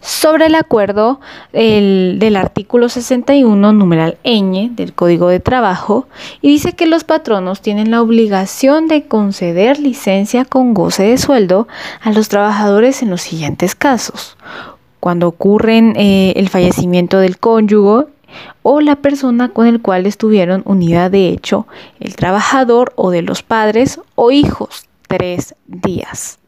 [0.00, 1.20] sobre el acuerdo
[1.52, 6.08] del artículo 61, numeral ñ del Código de Trabajo,
[6.42, 11.68] y dice que los patronos tienen la obligación de conceder licencia con goce de sueldo
[12.00, 14.36] a los trabajadores en los siguientes casos.
[14.98, 18.06] Cuando ocurren eh, el fallecimiento del cónyuge,
[18.62, 21.66] o la persona con el cual estuvieron unida de hecho,
[22.00, 26.38] el trabajador o de los padres o hijos, tres días.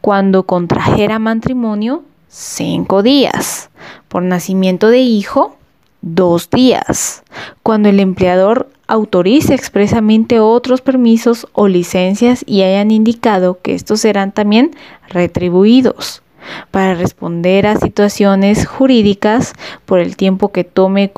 [0.00, 3.70] Cuando contrajera matrimonio, cinco días.
[4.08, 5.56] Por nacimiento de hijo,
[6.00, 7.22] dos días.
[7.62, 14.32] Cuando el empleador autorice expresamente otros permisos o licencias y hayan indicado que estos serán
[14.32, 14.72] también
[15.08, 16.22] retribuidos
[16.70, 19.52] para responder a situaciones jurídicas
[19.84, 21.12] por el tiempo que tome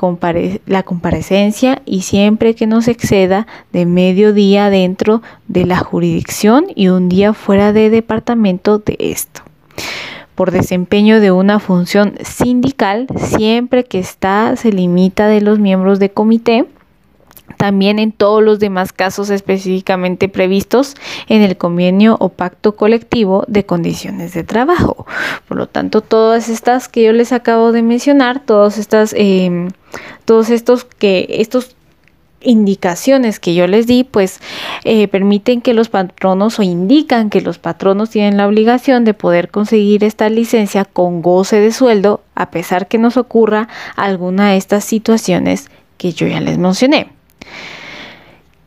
[0.65, 6.67] la comparecencia y siempre que no se exceda de medio día dentro de la jurisdicción
[6.75, 9.41] y un día fuera de departamento de esto.
[10.35, 16.11] Por desempeño de una función sindical siempre que está se limita de los miembros de
[16.11, 16.65] comité
[17.57, 20.95] también en todos los demás casos específicamente previstos
[21.27, 25.05] en el convenio o pacto colectivo de condiciones de trabajo.
[25.47, 29.69] Por lo tanto, todas estas que yo les acabo de mencionar, todas estas, em,
[30.25, 31.75] todos estos que estos
[32.41, 34.39] indicaciones que yo les di, pues
[34.83, 39.49] eh, permiten que los patronos o indican que los patronos tienen la obligación de poder
[39.49, 44.85] conseguir esta licencia con goce de sueldo, a pesar que nos ocurra alguna de estas
[44.85, 47.14] situaciones que yo ya les mencioné.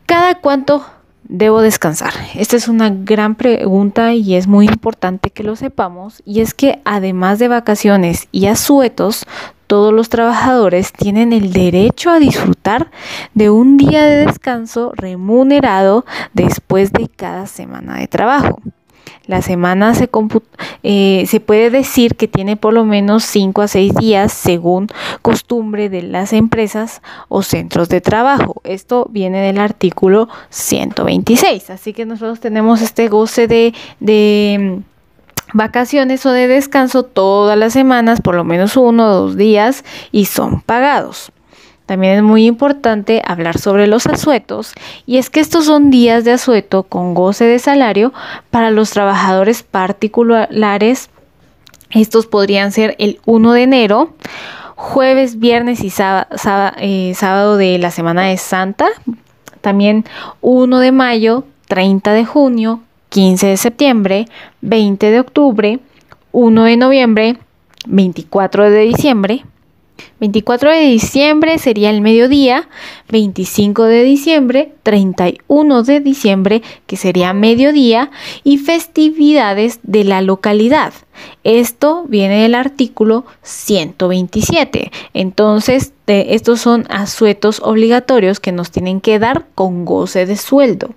[0.09, 0.83] ¿Cada cuánto
[1.25, 2.13] debo descansar?
[2.33, 6.23] Esta es una gran pregunta y es muy importante que lo sepamos.
[6.25, 9.27] Y es que además de vacaciones y asuetos,
[9.67, 12.89] todos los trabajadores tienen el derecho a disfrutar
[13.35, 18.59] de un día de descanso remunerado después de cada semana de trabajo.
[19.25, 20.09] La semana se,
[20.83, 24.87] eh, se puede decir que tiene por lo menos 5 a 6 días según
[25.21, 28.61] costumbre de las empresas o centros de trabajo.
[28.63, 31.69] Esto viene del artículo 126.
[31.69, 37.73] Así que nosotros tenemos este goce de, de mm, vacaciones o de descanso todas las
[37.73, 41.31] semanas, por lo menos uno o dos días, y son pagados.
[41.89, 44.73] También es muy importante hablar sobre los asuetos
[45.07, 48.13] y es que estos son días de asueto con goce de salario
[48.51, 51.09] para los trabajadores particulares.
[51.89, 54.13] Estos podrían ser el 1 de enero,
[54.75, 58.85] jueves, viernes y eh, sábado, de la Semana de Santa,
[59.61, 60.05] también
[60.41, 64.27] 1 de mayo, 30 de junio, 15 de septiembre,
[64.61, 65.79] 20 de octubre,
[66.33, 67.37] 1 de noviembre,
[67.87, 69.43] 24 de diciembre,
[70.19, 72.69] 24 de diciembre sería el mediodía,
[73.09, 78.11] 25 de diciembre, 31 de diciembre, que sería mediodía,
[78.43, 80.93] y festividades de la localidad.
[81.43, 84.91] Esto viene del artículo 127.
[85.13, 90.89] Entonces, estos son asuetos obligatorios que nos tienen que dar con goce de sueldo.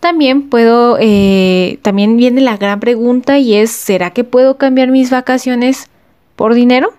[0.00, 5.10] También puedo, eh, también viene la gran pregunta y es, ¿será que puedo cambiar mis
[5.10, 5.88] vacaciones
[6.36, 6.92] por dinero?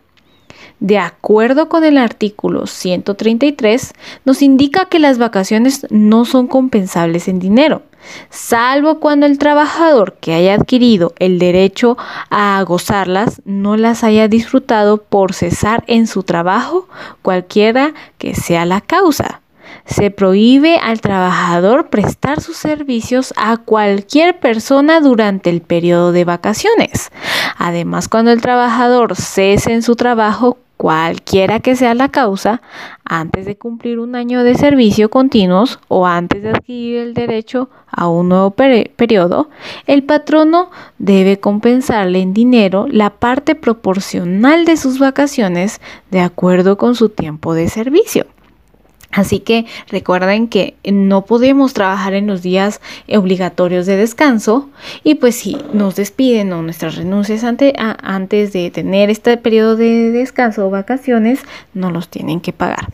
[0.79, 3.93] De acuerdo con el artículo 133,
[4.25, 7.81] nos indica que las vacaciones no son compensables en dinero,
[8.29, 11.97] salvo cuando el trabajador que haya adquirido el derecho
[12.29, 16.87] a gozarlas no las haya disfrutado por cesar en su trabajo,
[17.21, 19.41] cualquiera que sea la causa.
[19.85, 27.09] Se prohíbe al trabajador prestar sus servicios a cualquier persona durante el periodo de vacaciones.
[27.57, 32.61] Además, cuando el trabajador cese en su trabajo, cualquiera que sea la causa,
[33.03, 38.07] antes de cumplir un año de servicio continuos o antes de adquirir el derecho a
[38.07, 39.49] un nuevo periodo,
[39.87, 40.69] el patrono
[40.99, 47.53] debe compensarle en dinero la parte proporcional de sus vacaciones de acuerdo con su tiempo
[47.53, 48.27] de servicio.
[49.11, 54.69] Así que recuerden que no podemos trabajar en los días obligatorios de descanso
[55.03, 60.67] y pues si nos despiden o nuestras renuncias antes de tener este periodo de descanso
[60.67, 61.39] o vacaciones,
[61.73, 62.89] no los tienen que pagar.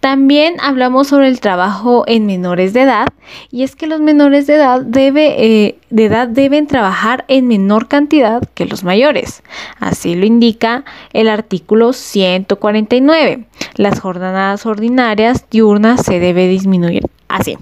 [0.00, 3.08] También hablamos sobre el trabajo en menores de edad
[3.50, 8.82] y es que los menores de edad, eh, deben trabajar en menor cantidad que los
[8.82, 9.42] mayores.
[9.78, 13.44] Así lo indica el artículo 149.
[13.74, 17.58] Las jornadas ordinarias diurnas se debe disminuir así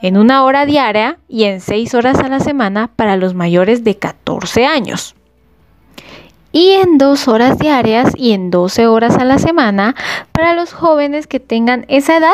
[0.00, 3.96] en una hora diaria y en seis horas a la semana para los mayores de
[3.96, 5.14] 14 años
[6.54, 9.96] y en dos horas diarias y en 12 horas a la semana
[10.30, 12.32] para los jóvenes que tengan esa edad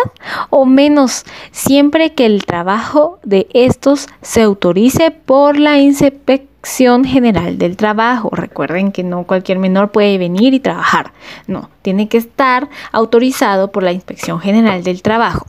[0.51, 7.79] o menos, siempre que el trabajo de estos se autorice por la Inspección General del
[7.79, 8.29] Trabajo.
[8.31, 11.13] Recuerden que no cualquier menor puede venir y trabajar.
[11.47, 15.47] No, tiene que estar autorizado por la Inspección General del Trabajo.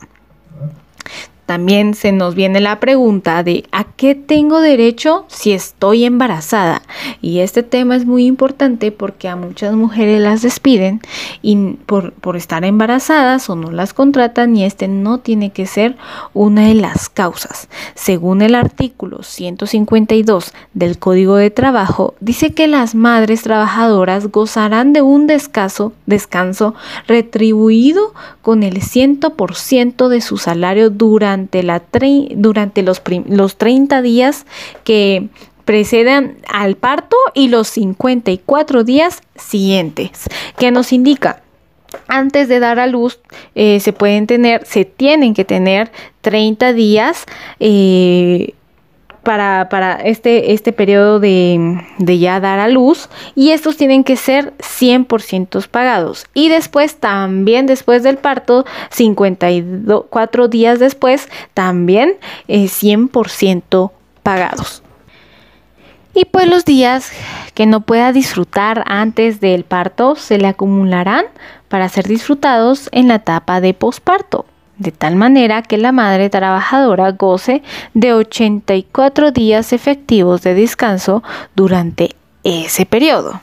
[1.52, 6.80] También se nos viene la pregunta de ¿a qué tengo derecho si estoy embarazada?
[7.20, 11.02] Y este tema es muy importante porque a muchas mujeres las despiden
[11.42, 15.98] y por, por estar embarazadas o no las contratan y este no tiene que ser
[16.32, 17.68] una de las causas.
[17.94, 25.02] Según el artículo 152 del Código de Trabajo, dice que las madres trabajadoras gozarán de
[25.02, 26.74] un descanso, descanso
[27.06, 34.46] retribuido con el 100% de su salario durante durante, durante los, los 30 días
[34.84, 35.28] que
[35.64, 40.24] preceden al parto y los 54 días siguientes,
[40.58, 41.42] que nos indica
[42.08, 43.20] antes de dar a luz
[43.54, 47.24] eh, se pueden tener, se tienen que tener 30 días
[47.60, 48.54] eh,
[49.22, 55.66] para, este, este periodo de, ya dar a luz y estos tienen que ser 100%
[55.68, 56.26] pagados.
[56.34, 62.16] Y después, también después del parto, 54 días después, también
[62.48, 64.82] 100% eh, pagados.
[66.14, 67.10] Y pues los días
[67.54, 71.24] que no pueda disfrutar antes del parto se le acumularán
[71.68, 74.44] para ser disfrutados en la etapa de posparto
[74.78, 77.62] de tal manera que la madre trabajadora goce
[77.94, 81.22] de 84 días efectivos de descanso
[81.54, 82.10] durante
[82.44, 83.40] ese periodo.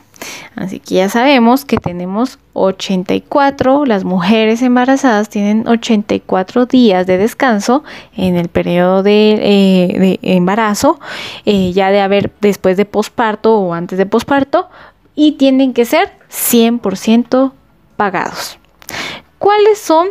[0.56, 7.84] Así que ya sabemos que tenemos 84, las mujeres embarazadas tienen 84 días de descanso
[8.16, 11.00] en el periodo de, eh, embarazo,
[11.46, 14.68] eh, ya de haber después de posparto o antes de posparto,
[15.16, 17.54] y tienen que ser 100%
[17.96, 18.58] pagados.
[19.38, 20.10] ¿Cuáles son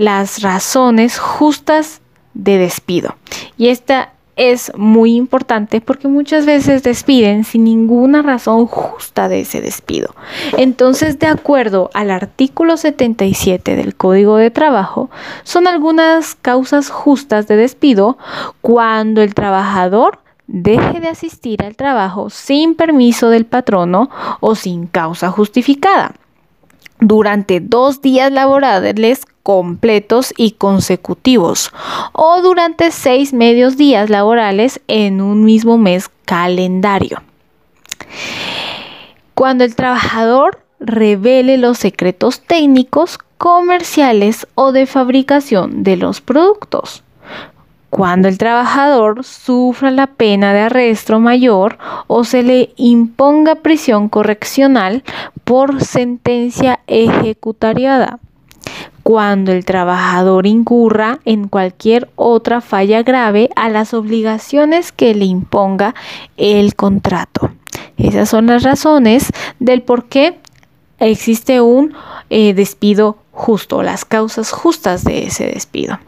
[0.00, 2.00] las razones justas
[2.32, 3.16] de despido.
[3.58, 9.60] Y esta es muy importante porque muchas veces despiden sin ninguna razón justa de ese
[9.60, 10.14] despido.
[10.56, 15.10] Entonces, de acuerdo al artículo 77 del Código de Trabajo,
[15.42, 18.16] son algunas causas justas de despido
[18.62, 24.08] cuando el trabajador deje de asistir al trabajo sin permiso del patrono
[24.40, 26.14] o sin causa justificada
[27.00, 31.72] durante dos días laborables completos y consecutivos
[32.12, 37.22] o durante seis medios días laborales en un mismo mes calendario.
[39.34, 47.02] Cuando el trabajador revele los secretos técnicos, comerciales o de fabricación de los productos
[48.00, 51.76] cuando el trabajador sufra la pena de arresto mayor
[52.06, 55.04] o se le imponga prisión correccional
[55.44, 58.18] por sentencia ejecutariada
[59.02, 65.94] cuando el trabajador incurra en cualquier otra falla grave a las obligaciones que le imponga
[66.38, 67.50] el contrato.
[67.98, 70.38] Esas son las razones del por qué
[71.00, 71.92] existe un
[72.30, 75.98] eh, despido justo, las causas justas de ese despido.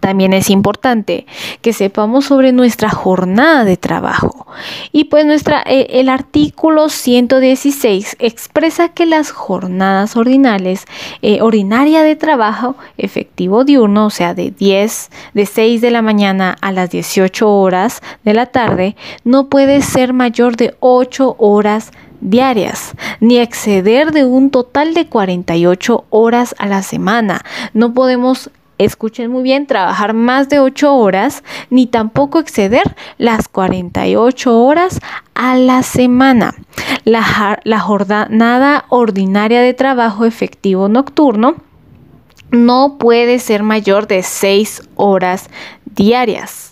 [0.00, 1.26] También es importante
[1.60, 4.46] que sepamos sobre nuestra jornada de trabajo.
[4.92, 10.84] Y pues nuestra, eh, el artículo 116 expresa que las jornadas ordinales,
[11.22, 16.56] eh, ordinaria de trabajo efectivo diurno, o sea, de 10, de 6 de la mañana
[16.60, 22.94] a las 18 horas de la tarde, no puede ser mayor de 8 horas diarias,
[23.20, 27.42] ni exceder de un total de 48 horas a la semana.
[27.74, 34.58] No podemos escuchen muy bien, trabajar más de 8 horas, ni tampoco exceder las 48
[34.58, 35.00] horas
[35.34, 36.54] a la semana.
[37.04, 41.56] La, jornada ordinaria de trabajo efectivo nocturno
[42.50, 45.50] no puede ser mayor de 6 horas
[45.84, 46.67] diarias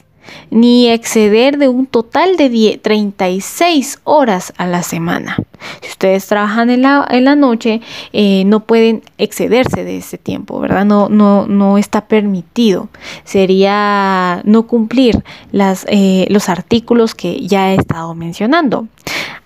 [0.51, 5.37] ni exceder de un total de 36 horas a la semana.
[5.83, 7.81] Si ustedes trabajan en la, en la noche,
[8.13, 10.85] eh, no pueden excederse de ese tiempo, ¿verdad?
[10.85, 12.89] No, no, no está permitido.
[13.25, 15.23] Sería no cumplir
[15.53, 18.87] las, eh, los artículos que ya he estado mencionando.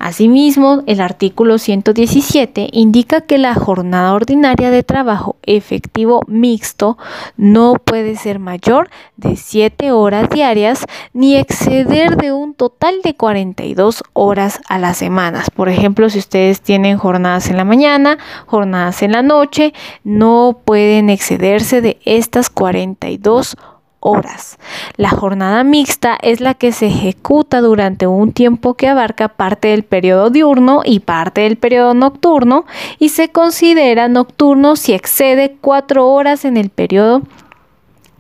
[0.01, 6.97] Asimismo, el artículo 117 indica que la jornada ordinaria de trabajo efectivo mixto
[7.37, 8.89] no puede ser mayor
[9.19, 15.51] de 7 horas diarias ni exceder de un total de 42 horas a las semanas.
[15.51, 21.11] Por ejemplo, si ustedes tienen jornadas en la mañana, jornadas en la noche, no pueden
[21.11, 24.59] excederse de estas 42 horas horas.
[24.97, 29.85] La jornada mixta es la que se ejecuta durante un tiempo que abarca parte del
[29.85, 32.65] periodo diurno y parte del periodo nocturno
[32.99, 37.23] y se considera nocturno si excede cuatro horas en el periodo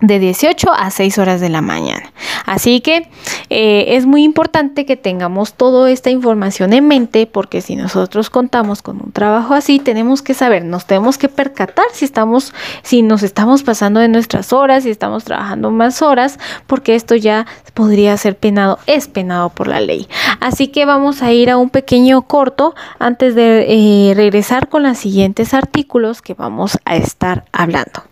[0.01, 2.13] de 18 a 6 horas de la mañana.
[2.47, 3.09] Así que
[3.51, 8.83] eh, es muy importante que tengamos toda esta información en mente porque si nosotros contamos
[8.83, 13.23] con un trabajo así, tenemos que saber, nos tenemos que percatar si estamos, si nos
[13.23, 18.37] estamos pasando de nuestras horas, si estamos trabajando más horas, porque esto ya podría ser
[18.37, 20.09] penado, es penado por la ley.
[20.41, 24.99] Así que vamos a ir a un pequeño corto antes de eh, regresar con los
[24.99, 28.10] siguientes artículos que vamos a estar hablando.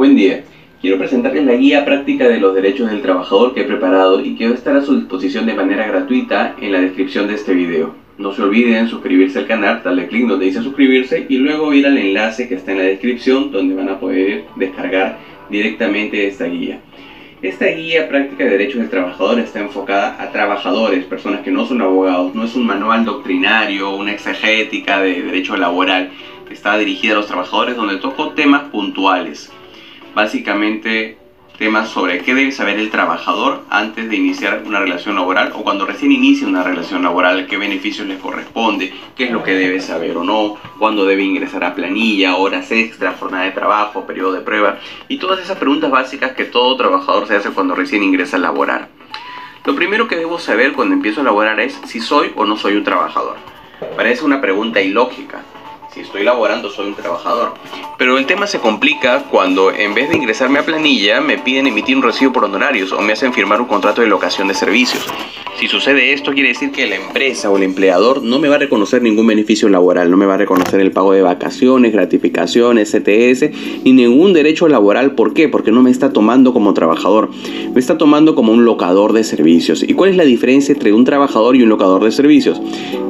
[0.00, 0.44] Buen día.
[0.80, 4.46] Quiero presentarles la guía práctica de los derechos del trabajador que he preparado y que
[4.46, 7.94] va a estar a su disposición de manera gratuita en la descripción de este video.
[8.16, 11.98] No se olviden suscribirse al canal, darle clic donde dice suscribirse y luego ir al
[11.98, 15.18] enlace que está en la descripción donde van a poder descargar
[15.50, 16.80] directamente esta guía.
[17.42, 21.82] Esta guía práctica de derechos del trabajador está enfocada a trabajadores, personas que no son
[21.82, 26.08] abogados, no es un manual doctrinario, una exegética de derecho laboral,
[26.50, 29.52] está dirigida a los trabajadores donde toco temas puntuales
[30.14, 31.18] básicamente
[31.60, 35.84] temas sobre qué debe saber el trabajador antes de iniciar una relación laboral o cuando
[35.84, 40.16] recién inicia una relación laboral, qué beneficios les corresponde, qué es lo que debe saber
[40.16, 44.78] o no, cuándo debe ingresar a planilla, horas extras, jornada de trabajo, periodo de prueba
[45.06, 48.88] y todas esas preguntas básicas que todo trabajador se hace cuando recién ingresa a laborar.
[49.66, 52.76] Lo primero que debo saber cuando empiezo a laborar es si soy o no soy
[52.76, 53.36] un trabajador.
[53.96, 55.42] Parece una pregunta ilógica,
[55.92, 57.54] si estoy laborando soy un trabajador.
[57.98, 61.96] Pero el tema se complica cuando en vez de ingresarme a planilla me piden emitir
[61.96, 65.04] un recibo por honorarios o me hacen firmar un contrato de locación de servicios.
[65.58, 68.58] Si sucede esto quiere decir que la empresa o el empleador no me va a
[68.58, 73.50] reconocer ningún beneficio laboral, no me va a reconocer el pago de vacaciones, gratificaciones, CTS,
[73.84, 75.14] ni ningún derecho laboral.
[75.14, 75.48] ¿Por qué?
[75.48, 77.30] Porque no me está tomando como trabajador,
[77.74, 79.82] me está tomando como un locador de servicios.
[79.82, 82.60] ¿Y cuál es la diferencia entre un trabajador y un locador de servicios?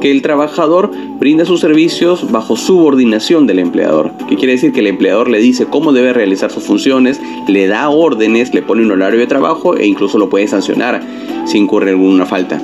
[0.01, 4.79] Que el trabajador brinda sus servicios bajo su subordinación del empleador, que quiere decir que
[4.79, 7.19] el empleador le dice cómo debe realizar sus funciones,
[7.49, 11.01] le da órdenes, le pone un horario de trabajo e incluso lo puede sancionar
[11.43, 12.61] si incurre alguna falta.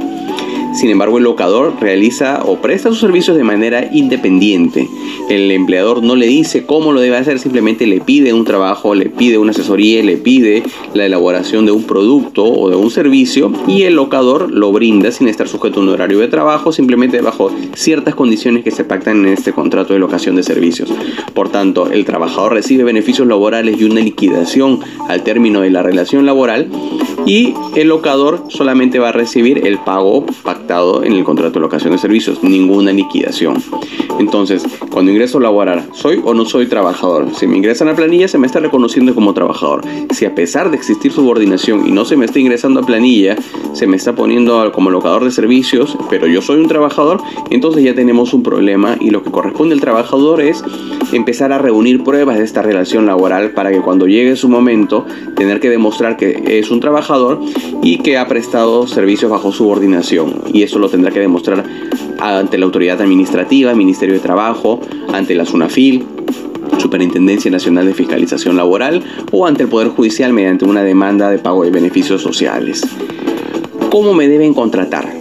[0.78, 4.88] Sin embargo, el locador realiza o presta sus servicios de manera independiente.
[5.28, 9.10] El empleador no le dice cómo lo debe hacer, simplemente le pide un trabajo, le
[9.10, 10.62] pide una asesoría, le pide
[10.94, 15.28] la elaboración de un producto o de un servicio y el locador lo brinda sin
[15.28, 19.34] estar sujeto a un horario de trabajo, simplemente bajo ciertas condiciones que se pactan en
[19.34, 20.94] este contrato de locación de servicios.
[21.34, 26.28] Por tanto, el trabajador recibe beneficios laborales y una liquidación al término de la relación
[26.28, 26.70] laboral
[27.26, 31.60] y el locador solamente va a recibir el pago pactado pactado en el contrato de
[31.62, 33.64] locación de servicios, ninguna liquidación.
[34.20, 37.28] Entonces, cuando ingreso a laborar, ¿soy o no soy trabajador?
[37.34, 39.84] Si me ingresan a planilla, se me está reconociendo como trabajador.
[40.10, 43.38] Si a pesar de existir subordinación y no se me está ingresando a planilla,
[43.72, 47.96] se me está poniendo como locador de servicios, pero yo soy un trabajador, entonces ya
[47.96, 50.64] tenemos un problema y lo que corresponde al trabajador es
[51.14, 55.06] empezar a reunir pruebas de esta relación laboral para que cuando llegue su momento
[55.36, 57.40] tener que demostrar que es un trabajador
[57.82, 61.64] y que ha prestado servicios bajo subordinación y eso lo tendrá que demostrar
[62.20, 64.82] ante la autoridad administrativa, Ministerio de Trabajo,
[65.14, 66.04] ante la SUNAFIL,
[66.80, 71.64] Superintendencia Nacional de Fiscalización Laboral o ante el Poder Judicial mediante una demanda de pago
[71.64, 72.82] de beneficios sociales.
[73.92, 75.17] ¿Cómo me deben contratar?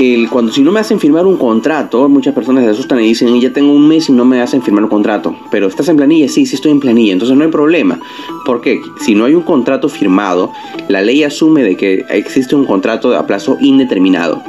[0.00, 3.38] El, cuando si no me hacen firmar un contrato, muchas personas se asustan y dicen,
[3.38, 5.36] ya tengo un mes y no me hacen firmar un contrato.
[5.50, 8.00] Pero estás en planilla, sí, sí estoy en planilla, entonces no hay problema.
[8.46, 10.52] Porque si no hay un contrato firmado,
[10.88, 14.42] la ley asume de que existe un contrato a plazo indeterminado.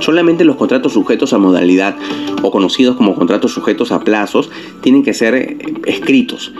[0.00, 1.96] Solamente los contratos sujetos a modalidad
[2.42, 6.52] o conocidos como contratos sujetos a plazos tienen que ser eh, escritos.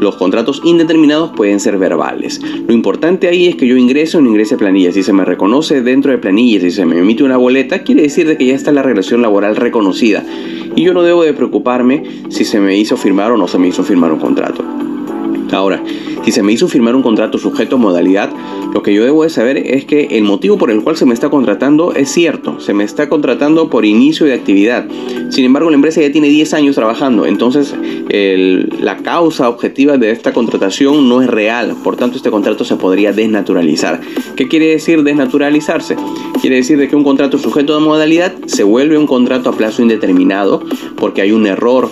[0.00, 2.40] Los contratos indeterminados pueden ser verbales.
[2.66, 4.92] Lo importante ahí es que yo ingrese o no ingrese a planilla.
[4.92, 8.26] Si se me reconoce dentro de planillas, si se me emite una boleta, quiere decir
[8.28, 10.24] de que ya está la relación laboral reconocida.
[10.76, 13.66] Y yo no debo de preocuparme si se me hizo firmar o no se me
[13.66, 14.64] hizo firmar un contrato.
[15.52, 15.82] Ahora,
[16.24, 18.30] si se me hizo firmar un contrato sujeto a modalidad,
[18.74, 21.14] lo que yo debo de saber es que el motivo por el cual se me
[21.14, 24.86] está contratando es cierto, se me está contratando por inicio de actividad.
[25.30, 27.74] Sin embargo, la empresa ya tiene 10 años trabajando, entonces
[28.10, 33.12] la causa objetiva de esta contratación no es real, por tanto este contrato se podría
[33.12, 34.00] desnaturalizar.
[34.36, 35.96] ¿Qué quiere decir desnaturalizarse?
[36.40, 39.82] Quiere decir de que un contrato sujeto a modalidad se vuelve un contrato a plazo
[39.82, 40.62] indeterminado
[40.96, 41.90] porque hay un error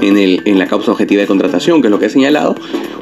[0.00, 2.54] en, el, en la causa objetiva de contratación, que es lo que he señalado,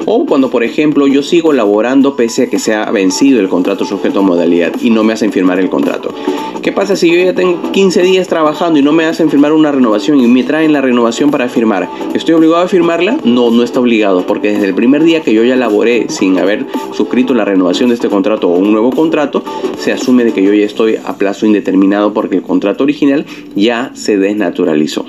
[0.05, 3.85] o cuando, por ejemplo, yo sigo laborando pese a que se ha vencido el contrato
[3.85, 6.13] sujeto a modalidad y no me hacen firmar el contrato.
[6.61, 9.71] ¿Qué pasa si yo ya tengo 15 días trabajando y no me hacen firmar una
[9.71, 11.89] renovación y me traen la renovación para firmar?
[12.13, 13.17] ¿Estoy obligado a firmarla?
[13.23, 16.65] No, no está obligado, porque desde el primer día que yo ya laboré sin haber
[16.91, 19.43] suscrito la renovación de este contrato o un nuevo contrato,
[19.77, 23.25] se asume de que yo ya estoy a plazo indeterminado porque el contrato original
[23.55, 25.05] ya se desnaturalizó.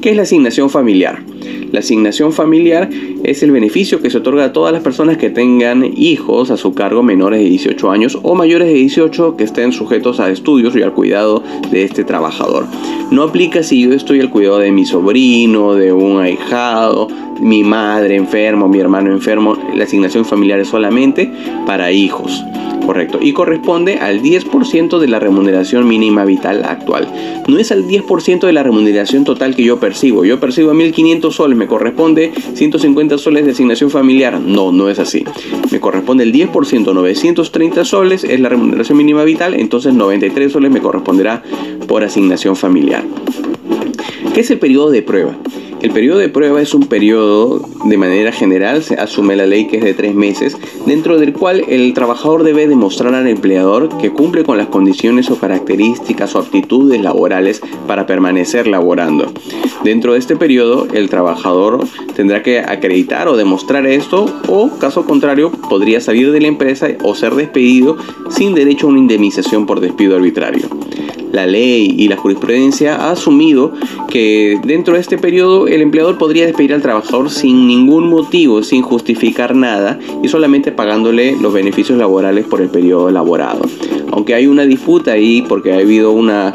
[0.00, 1.22] ¿Qué es la asignación familiar?
[1.72, 2.88] La asignación familiar
[3.24, 6.74] es el beneficio que se otorga a todas las personas que tengan hijos a su
[6.74, 10.82] cargo menores de 18 años o mayores de 18 que estén sujetos a estudios y
[10.82, 12.66] al cuidado de este trabajador.
[13.10, 17.08] No aplica si yo estoy al cuidado de mi sobrino, de un ahijado,
[17.40, 19.56] mi madre enfermo, mi hermano enfermo.
[19.74, 21.30] La asignación familiar es solamente
[21.66, 22.44] para hijos.
[22.86, 23.18] Correcto.
[23.20, 27.08] Y corresponde al 10% de la remuneración mínima vital actual.
[27.48, 30.24] No es al 10% de la remuneración total que yo percibo.
[30.24, 34.40] Yo percibo 1.500 soles, me corresponde 150 soles de asignación familiar.
[34.40, 35.24] No, no es así.
[35.70, 40.80] Me corresponde el 10%, 930 soles es la remuneración mínima vital, entonces 93 soles me
[40.80, 41.42] corresponderá
[41.86, 43.04] por asignación familiar.
[44.36, 45.34] ¿Qué es el periodo de prueba?
[45.80, 49.78] El periodo de prueba es un periodo, de manera general, se asume la ley que
[49.78, 54.44] es de tres meses, dentro del cual el trabajador debe demostrar al empleador que cumple
[54.44, 59.32] con las condiciones o características o aptitudes laborales para permanecer laborando.
[59.84, 65.50] Dentro de este periodo, el trabajador tendrá que acreditar o demostrar esto o, caso contrario,
[65.50, 67.96] podría salir de la empresa o ser despedido
[68.28, 70.68] sin derecho a una indemnización por despido arbitrario
[71.36, 73.72] la ley y la jurisprudencia ha asumido
[74.08, 78.82] que dentro de este periodo el empleador podría despedir al trabajador sin ningún motivo, sin
[78.82, 83.60] justificar nada y solamente pagándole los beneficios laborales por el periodo elaborado.
[84.10, 86.54] Aunque hay una disputa ahí porque ha habido una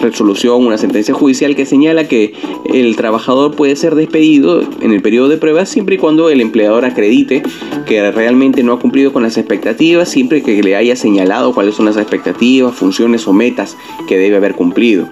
[0.00, 2.34] resolución, una sentencia judicial que señala que
[2.72, 6.84] el trabajador puede ser despedido en el periodo de prueba siempre y cuando el empleador
[6.84, 7.42] acredite
[7.86, 11.86] que realmente no ha cumplido con las expectativas, siempre que le haya señalado cuáles son
[11.86, 13.76] las expectativas, funciones o metas
[14.08, 15.08] que debe haber cumplido.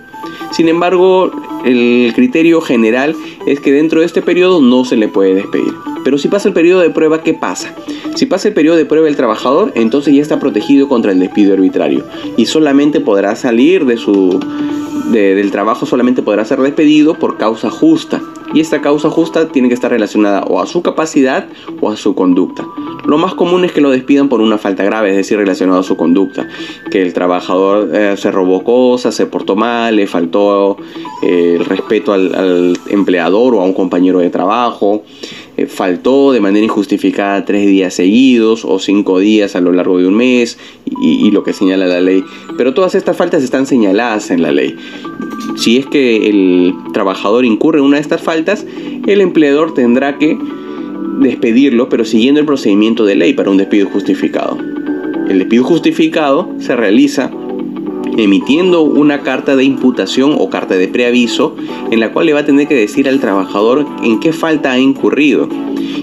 [0.52, 1.30] Sin embargo,
[1.64, 3.14] el criterio general
[3.46, 5.72] es que dentro de este periodo no se le puede despedir.
[6.05, 7.74] Pero si pasa el periodo de prueba, ¿qué pasa?
[8.14, 11.55] Si pasa el periodo de prueba el trabajador, entonces ya está protegido contra el despido
[11.55, 12.05] arbitrario
[12.36, 14.38] y solamente podrá salir de su,
[15.11, 18.22] del trabajo, solamente podrá ser despedido por causa justa.
[18.53, 21.49] Y esta causa justa tiene que estar relacionada o a su capacidad
[21.80, 22.64] o a su conducta.
[23.07, 25.82] Lo más común es que lo despidan por una falta grave, es decir, relacionado a
[25.82, 26.49] su conducta.
[26.90, 30.76] Que el trabajador eh, se robó cosas, se portó mal, le faltó
[31.22, 35.03] eh, el respeto al, empleador o a un compañero de trabajo,
[35.57, 40.07] eh, faltó de manera injustificada tres días seguidos o cinco días a lo largo de
[40.07, 40.59] un mes
[41.00, 42.24] y, lo que señala la ley.
[42.57, 44.76] Pero todas estas faltas están señaladas en la ley.
[45.57, 48.66] Si es que el trabajador incurre en una de estas faltas,
[49.07, 50.38] el empleador tendrá que
[51.20, 54.59] despedirlo, pero siguiendo el procedimiento de ley para un despido justificado.
[55.28, 57.30] El despido justificado se realiza
[58.16, 61.57] emitiendo una carta de imputación o carta de preaviso
[61.90, 64.78] en la cual le va a tener que decir al trabajador en qué falta ha
[64.78, 65.48] incurrido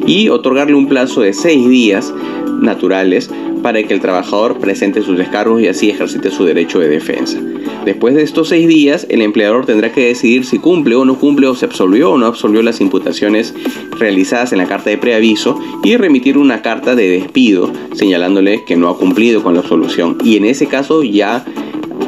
[0.06, 2.14] y otorgarle un plazo de seis días
[2.62, 3.30] naturales
[3.62, 7.40] para que el trabajador presente sus descargos y así ejercite su derecho de defensa.
[7.86, 11.48] Después de estos seis días, el empleador tendrá que decidir si cumple o no cumple
[11.48, 13.54] o se absolvió o no absolvió las imputaciones
[13.98, 18.90] realizadas en la carta de preaviso y remitir una carta de despido señalándole que no
[18.90, 20.18] ha cumplido con la absolución.
[20.24, 21.44] Y en ese caso ya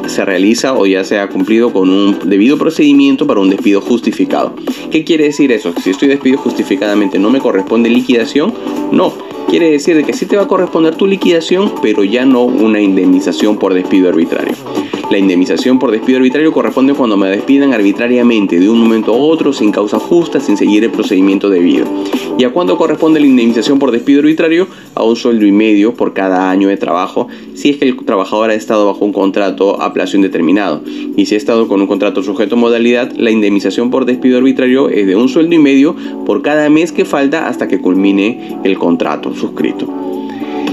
[0.06, 4.54] se realiza o ya se ha cumplido con un debido procedimiento para un despido justificado.
[4.90, 5.72] ¿Qué quiere decir eso?
[5.82, 8.54] Si estoy despido justificadamente no me corresponde liquidación,
[8.92, 9.12] no
[9.48, 13.56] Quiere decir que sí te va a corresponder tu liquidación, pero ya no una indemnización
[13.56, 14.54] por despido arbitrario.
[15.10, 19.52] La indemnización por despido arbitrario corresponde cuando me despidan arbitrariamente de un momento a otro
[19.52, 21.86] sin causa justa, sin seguir el procedimiento debido.
[22.38, 24.66] ¿Y a cuándo corresponde la indemnización por despido arbitrario?
[24.94, 28.50] A un sueldo y medio por cada año de trabajo, si es que el trabajador
[28.50, 30.82] ha estado bajo un contrato a plazo indeterminado.
[31.16, 34.88] Y si ha estado con un contrato sujeto a modalidad, la indemnización por despido arbitrario
[34.88, 35.94] es de un sueldo y medio
[36.24, 39.86] por cada mes que falta hasta que culmine el contrato suscrito.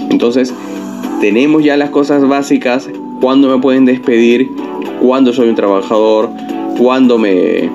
[0.09, 0.53] Entonces,
[1.19, 2.89] tenemos ya las cosas básicas
[3.22, 4.51] cuándo me pueden despedir,
[4.99, 6.30] cuándo soy un trabajador,
[6.78, 7.69] cuándo me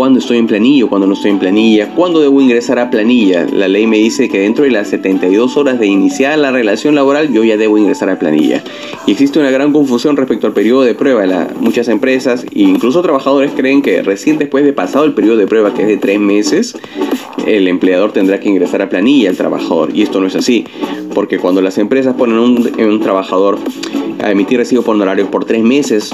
[0.00, 3.46] cuándo estoy en planilla o cuándo no estoy en planilla, cuándo debo ingresar a planilla.
[3.52, 7.30] La ley me dice que dentro de las 72 horas de iniciar la relación laboral
[7.34, 8.64] yo ya debo ingresar a planilla.
[9.06, 11.48] Y existe una gran confusión respecto al periodo de prueba.
[11.60, 15.74] muchas empresas e incluso trabajadores creen que recién después de pasado el periodo de prueba,
[15.74, 16.78] que es de tres meses,
[17.46, 19.90] el empleador tendrá que ingresar a planilla al trabajador.
[19.94, 20.64] Y esto no es así,
[21.14, 23.58] porque cuando las empresas ponen un, un trabajador
[24.22, 26.10] a emitir recibo por honorarios por tres meses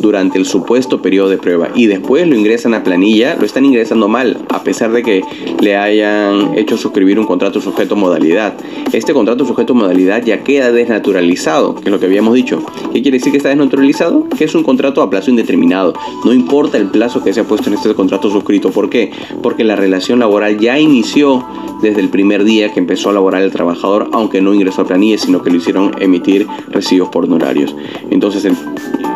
[0.00, 4.08] durante el supuesto periodo de prueba y después lo ingresan a planilla, lo están ingresando
[4.08, 5.22] mal, a pesar de que
[5.60, 8.54] le hayan hecho suscribir un contrato sujeto modalidad.
[8.92, 12.64] Este contrato sujeto modalidad ya queda desnaturalizado, que es lo que habíamos dicho.
[12.92, 14.28] ¿Qué quiere decir que está desnaturalizado?
[14.28, 15.92] Que es un contrato a plazo indeterminado.
[16.24, 18.70] No importa el plazo que se ha puesto en este contrato suscrito.
[18.70, 19.10] ¿Por qué?
[19.42, 21.44] Porque la relación laboral ya inició
[21.82, 25.18] desde el primer día que empezó a laborar el trabajador, aunque no ingresó a planilla,
[25.18, 27.74] sino que lo hicieron emitir recibos por honorarios.
[28.10, 28.46] Entonces,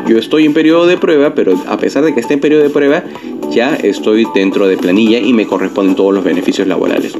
[0.08, 2.70] yo estoy en periodo de prueba, pero a pesar de que esté en periodo de
[2.70, 3.04] prueba,
[3.50, 7.14] ya estoy dentro de planilla y me corresponden todos los beneficios laborales.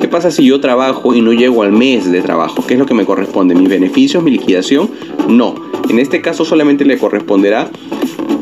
[0.00, 2.64] ¿Qué pasa si yo trabajo y no llego al mes de trabajo?
[2.66, 3.54] ¿Qué es lo que me corresponde?
[3.54, 4.90] ¿Mis beneficios, mi liquidación?
[5.28, 5.54] No.
[5.88, 7.70] En este caso solamente le corresponderá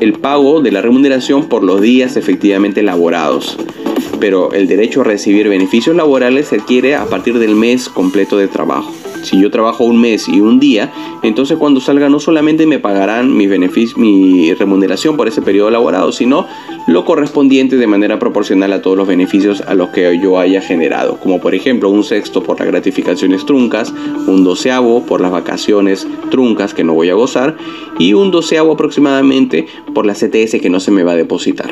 [0.01, 3.57] el pago de la remuneración por los días efectivamente laborados
[4.25, 8.49] pero el derecho a recibir beneficios laborales se adquiere a partir del mes completo de
[8.49, 8.91] trabajo.
[9.25, 13.37] Si yo trabajo un mes y un día, entonces cuando salga no solamente me pagarán
[13.37, 13.47] mi,
[14.55, 16.47] remuneración por ese periodo laborado, sino
[16.87, 21.19] lo correspondiente de manera proporcional a todos los beneficios a los que yo haya generado,
[21.19, 23.93] como por ejemplo un sexto por las gratificaciones truncas,
[24.27, 27.57] un doceavo por las vacaciones truncas que no voy a gozar
[27.99, 31.71] y un doceavo aproximadamente por la CTS que no se me va a depositar.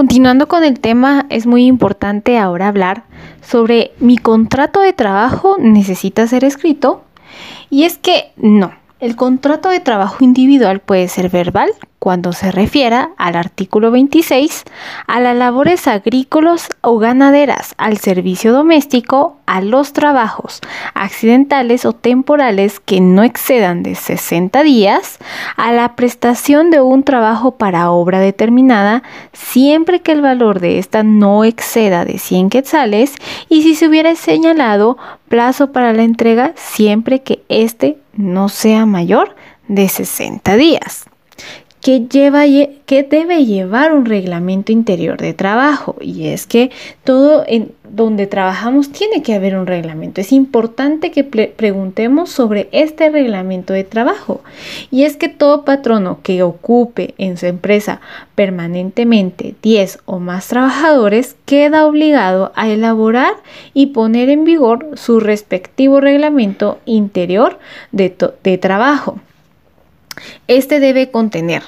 [0.00, 3.02] Continuando con el tema, es muy importante ahora hablar
[3.42, 7.04] sobre mi contrato de trabajo necesita ser escrito.
[7.68, 11.70] Y es que no, el contrato de trabajo individual puede ser verbal,
[12.00, 14.64] cuando se refiera al artículo 26
[15.06, 20.60] a las labores agrícolas o ganaderas, al servicio doméstico, a los trabajos
[20.94, 25.18] accidentales o temporales que no excedan de 60 días,
[25.56, 29.02] a la prestación de un trabajo para obra determinada,
[29.34, 33.14] siempre que el valor de esta no exceda de 100 quetzales
[33.50, 34.96] y si se hubiera señalado
[35.28, 39.34] plazo para la entrega, siempre que éste no sea mayor
[39.68, 41.04] de 60 días
[41.80, 42.44] que, lleva,
[42.86, 45.96] que debe llevar un reglamento interior de trabajo.
[46.00, 46.70] Y es que
[47.04, 50.20] todo en donde trabajamos tiene que haber un reglamento.
[50.20, 54.42] Es importante que preguntemos sobre este reglamento de trabajo.
[54.90, 58.00] Y es que todo patrono que ocupe en su empresa
[58.34, 63.34] permanentemente 10 o más trabajadores queda obligado a elaborar
[63.74, 67.58] y poner en vigor su respectivo reglamento interior
[67.92, 69.18] de, de trabajo.
[70.48, 71.62] Este debe contener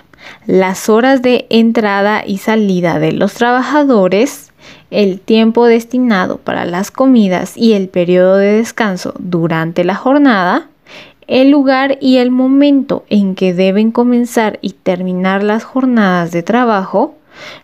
[0.46, 4.52] las horas de entrada y salida de los trabajadores,
[4.90, 10.68] el tiempo destinado para las comidas y el periodo de descanso durante la jornada,
[11.26, 17.14] el lugar y el momento en que deben comenzar y terminar las jornadas de trabajo,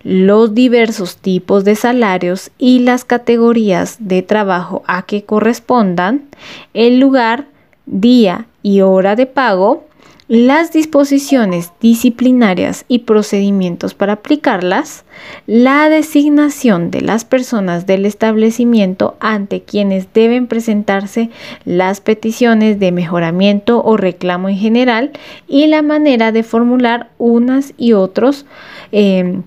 [0.03, 6.25] los diversos tipos de salarios y las categorías de trabajo a que correspondan,
[6.73, 7.47] el lugar,
[7.85, 9.88] día y hora de pago,
[10.29, 15.05] las disposiciones disciplinarias y procedimientos para aplicarlas,
[15.47, 21.31] la designación de las personas del establecimiento ante quienes deben presentarse
[21.65, 25.13] las peticiones de mejoramiento o reclamo en general
[25.49, 28.45] y la manera de formular unas y otros
[28.93, 29.41] eh,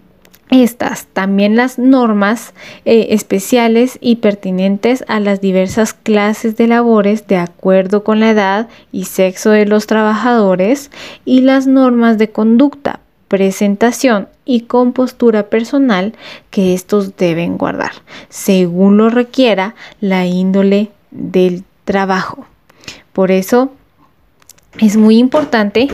[0.51, 7.37] estas, también las normas eh, especiales y pertinentes a las diversas clases de labores de
[7.37, 10.91] acuerdo con la edad y sexo de los trabajadores
[11.23, 12.99] y las normas de conducta,
[13.29, 16.13] presentación y compostura personal
[16.49, 17.93] que estos deben guardar,
[18.27, 22.45] según lo requiera la índole del trabajo.
[23.13, 23.71] Por eso
[24.79, 25.89] es muy importante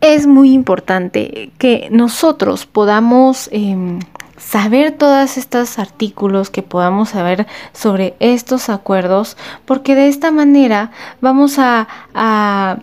[0.00, 4.00] es muy importante que nosotros podamos em,
[4.38, 9.36] saber todos estos artículos, que podamos saber sobre estos acuerdos,
[9.66, 10.90] porque de esta manera
[11.20, 12.78] vamos a, a,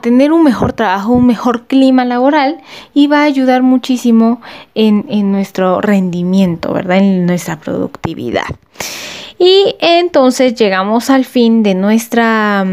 [0.00, 2.60] tener un mejor trabajo, un mejor clima laboral
[2.94, 4.40] y va a ayudar muchísimo
[4.74, 6.98] en, en nuestro rendimiento, ¿verdad?
[6.98, 8.46] En nuestra productividad.
[9.38, 12.64] Y entonces llegamos al fin de nuestra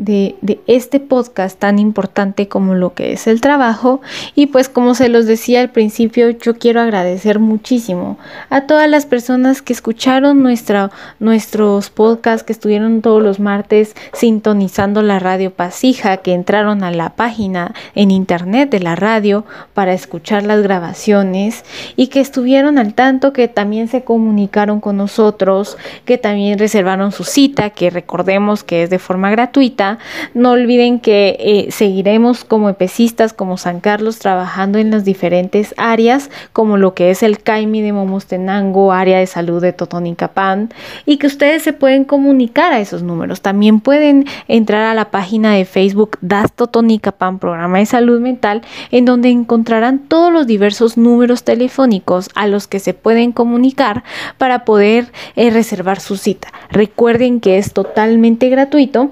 [0.00, 4.00] de, este podcast tan importante como lo que es el trabajo.
[4.34, 9.06] Y pues como se los decía al principio, yo quiero agradecer muchísimo a todas las
[9.06, 16.18] personas que escucharon nuestra, nuestros podcasts, que estuvieron todos los martes sintonizando la radio Pasija,
[16.18, 19.44] que entraron a la página en internet de la radio
[19.74, 21.64] para escuchar las grabaciones
[21.96, 27.24] y que estuvieron al tanto, que también se comunicaron con nosotros, que también reservaron su
[27.24, 29.89] cita, que recordemos que es de forma gratuita
[30.34, 36.30] no olviden que eh, seguiremos como epecistas, como San Carlos, trabajando en las diferentes áreas,
[36.52, 40.70] como lo que es el CAIMI de Momostenango, área de salud de Totonicapán,
[41.06, 43.40] y que ustedes se pueden comunicar a esos números.
[43.40, 49.04] También pueden entrar a la página de Facebook Das Totonicapán, programa de salud mental, en
[49.04, 54.04] donde encontrarán todos los diversos números telefónicos a los que se pueden comunicar
[54.38, 56.48] para poder eh, reservar su cita.
[56.70, 59.10] Recuerden que es totalmente gratuito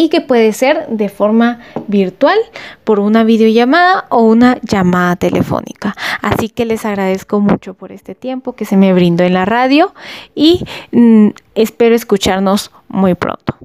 [0.00, 2.38] y que puede ser de forma virtual
[2.84, 5.94] por una videollamada o una llamada telefónica.
[6.22, 9.92] Así que les agradezco mucho por este tiempo que se me brindó en la radio
[10.34, 13.56] y mm, espero escucharnos muy pronto.